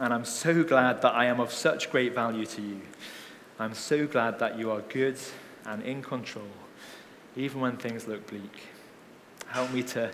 and 0.00 0.12
I'm 0.12 0.24
so 0.24 0.64
glad 0.64 1.02
that 1.02 1.14
I 1.14 1.26
am 1.26 1.38
of 1.38 1.52
such 1.52 1.90
great 1.90 2.14
value 2.14 2.46
to 2.46 2.62
you. 2.62 2.80
I'm 3.60 3.74
so 3.74 4.06
glad 4.06 4.40
that 4.40 4.58
you 4.58 4.72
are 4.72 4.80
good 4.80 5.18
and 5.66 5.82
in 5.82 6.02
control, 6.02 6.48
even 7.36 7.60
when 7.60 7.76
things 7.76 8.08
look 8.08 8.26
bleak. 8.26 8.62
Help 9.48 9.72
me 9.72 9.84
to 9.84 10.12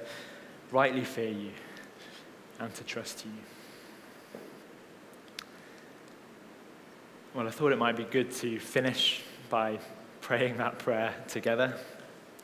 rightly 0.72 1.04
fear 1.04 1.28
you 1.28 1.50
and 2.58 2.74
to 2.74 2.82
trust 2.84 3.24
you. 3.26 3.32
Well, 7.34 7.46
I 7.46 7.50
thought 7.50 7.72
it 7.72 7.78
might 7.78 7.96
be 7.96 8.04
good 8.04 8.30
to 8.32 8.58
finish 8.58 9.22
by 9.50 9.78
praying 10.22 10.56
that 10.58 10.78
prayer 10.78 11.14
together. 11.28 11.76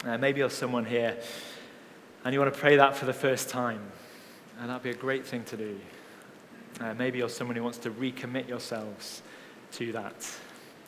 Uh, 0.04 0.18
maybe 0.18 0.40
you're 0.40 0.50
someone 0.50 0.84
here 0.84 1.16
and 2.24 2.34
you 2.34 2.40
want 2.40 2.52
to 2.52 2.60
pray 2.60 2.76
that 2.76 2.96
for 2.96 3.06
the 3.06 3.12
first 3.12 3.48
time. 3.48 3.80
And 4.60 4.68
that'd 4.70 4.82
be 4.82 4.90
a 4.90 4.94
great 4.94 5.26
thing 5.26 5.44
to 5.44 5.56
do. 5.56 5.80
Uh, 6.80 6.94
maybe 6.94 7.18
you're 7.18 7.28
someone 7.28 7.56
who 7.56 7.62
wants 7.62 7.78
to 7.78 7.90
recommit 7.90 8.48
yourselves 8.48 9.22
to 9.72 9.92
that. 9.92 10.30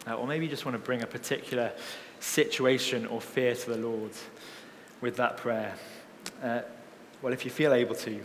Uh, 0.07 0.15
or 0.15 0.27
maybe 0.27 0.45
you 0.45 0.51
just 0.51 0.65
want 0.65 0.75
to 0.75 0.83
bring 0.83 1.03
a 1.03 1.07
particular 1.07 1.73
situation 2.21 3.07
or 3.07 3.21
fear 3.21 3.55
to 3.55 3.71
the 3.71 3.79
Lord 3.79 4.13
with 5.01 5.17
that 5.17 5.37
prayer. 5.37 5.75
Well, 7.23 7.35
if 7.35 7.45
you 7.45 7.51
feel 7.51 7.75
able 7.75 7.95
to, 7.97 8.21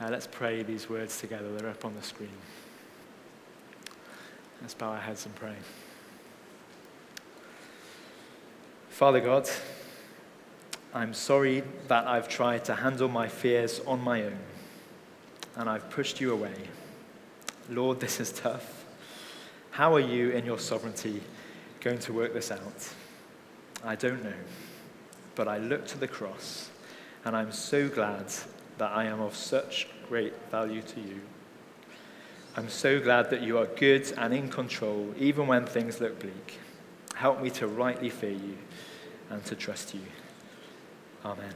uh, 0.00 0.08
let's 0.10 0.26
pray 0.26 0.64
these 0.64 0.88
words 0.88 1.20
together. 1.20 1.56
They're 1.56 1.70
up 1.70 1.84
on 1.84 1.94
the 1.94 2.02
screen. 2.02 2.32
Let's 4.60 4.74
bow 4.74 4.90
our 4.90 4.98
heads 4.98 5.24
and 5.24 5.34
pray. 5.36 5.54
Father 8.88 9.20
God, 9.20 9.48
I'm 10.92 11.14
sorry 11.14 11.62
that 11.86 12.08
I've 12.08 12.28
tried 12.28 12.64
to 12.64 12.74
handle 12.74 13.08
my 13.08 13.28
fears 13.28 13.80
on 13.86 14.02
my 14.02 14.24
own 14.24 14.38
and 15.54 15.70
I've 15.70 15.88
pushed 15.88 16.20
you 16.20 16.32
away. 16.32 16.54
Lord, 17.70 18.00
this 18.00 18.18
is 18.18 18.32
tough. 18.32 18.84
How 19.70 19.94
are 19.94 20.00
you 20.00 20.30
in 20.30 20.44
your 20.44 20.58
sovereignty 20.58 21.22
going 21.80 21.98
to 22.00 22.12
work 22.12 22.34
this 22.34 22.50
out? 22.50 22.88
I 23.84 23.94
don't 23.94 24.24
know. 24.24 24.34
But 25.36 25.46
I 25.46 25.58
look 25.58 25.86
to 25.86 25.98
the 25.98 26.08
cross 26.08 26.68
and 27.24 27.36
I'm 27.36 27.52
so 27.52 27.88
glad 27.88 28.26
that 28.78 28.90
I 28.92 29.04
am 29.04 29.20
of 29.20 29.36
such 29.36 29.88
great 30.08 30.34
value 30.50 30.82
to 30.82 31.00
you. 31.00 31.20
I'm 32.56 32.68
so 32.68 33.00
glad 33.00 33.30
that 33.30 33.42
you 33.42 33.58
are 33.58 33.66
good 33.66 34.12
and 34.18 34.34
in 34.34 34.48
control 34.48 35.14
even 35.18 35.46
when 35.46 35.64
things 35.64 36.00
look 36.00 36.18
bleak. 36.20 36.58
Help 37.14 37.40
me 37.40 37.50
to 37.50 37.66
rightly 37.66 38.10
fear 38.10 38.30
you 38.30 38.58
and 39.30 39.44
to 39.46 39.54
trust 39.54 39.94
you. 39.94 40.00
Amen. 41.24 41.54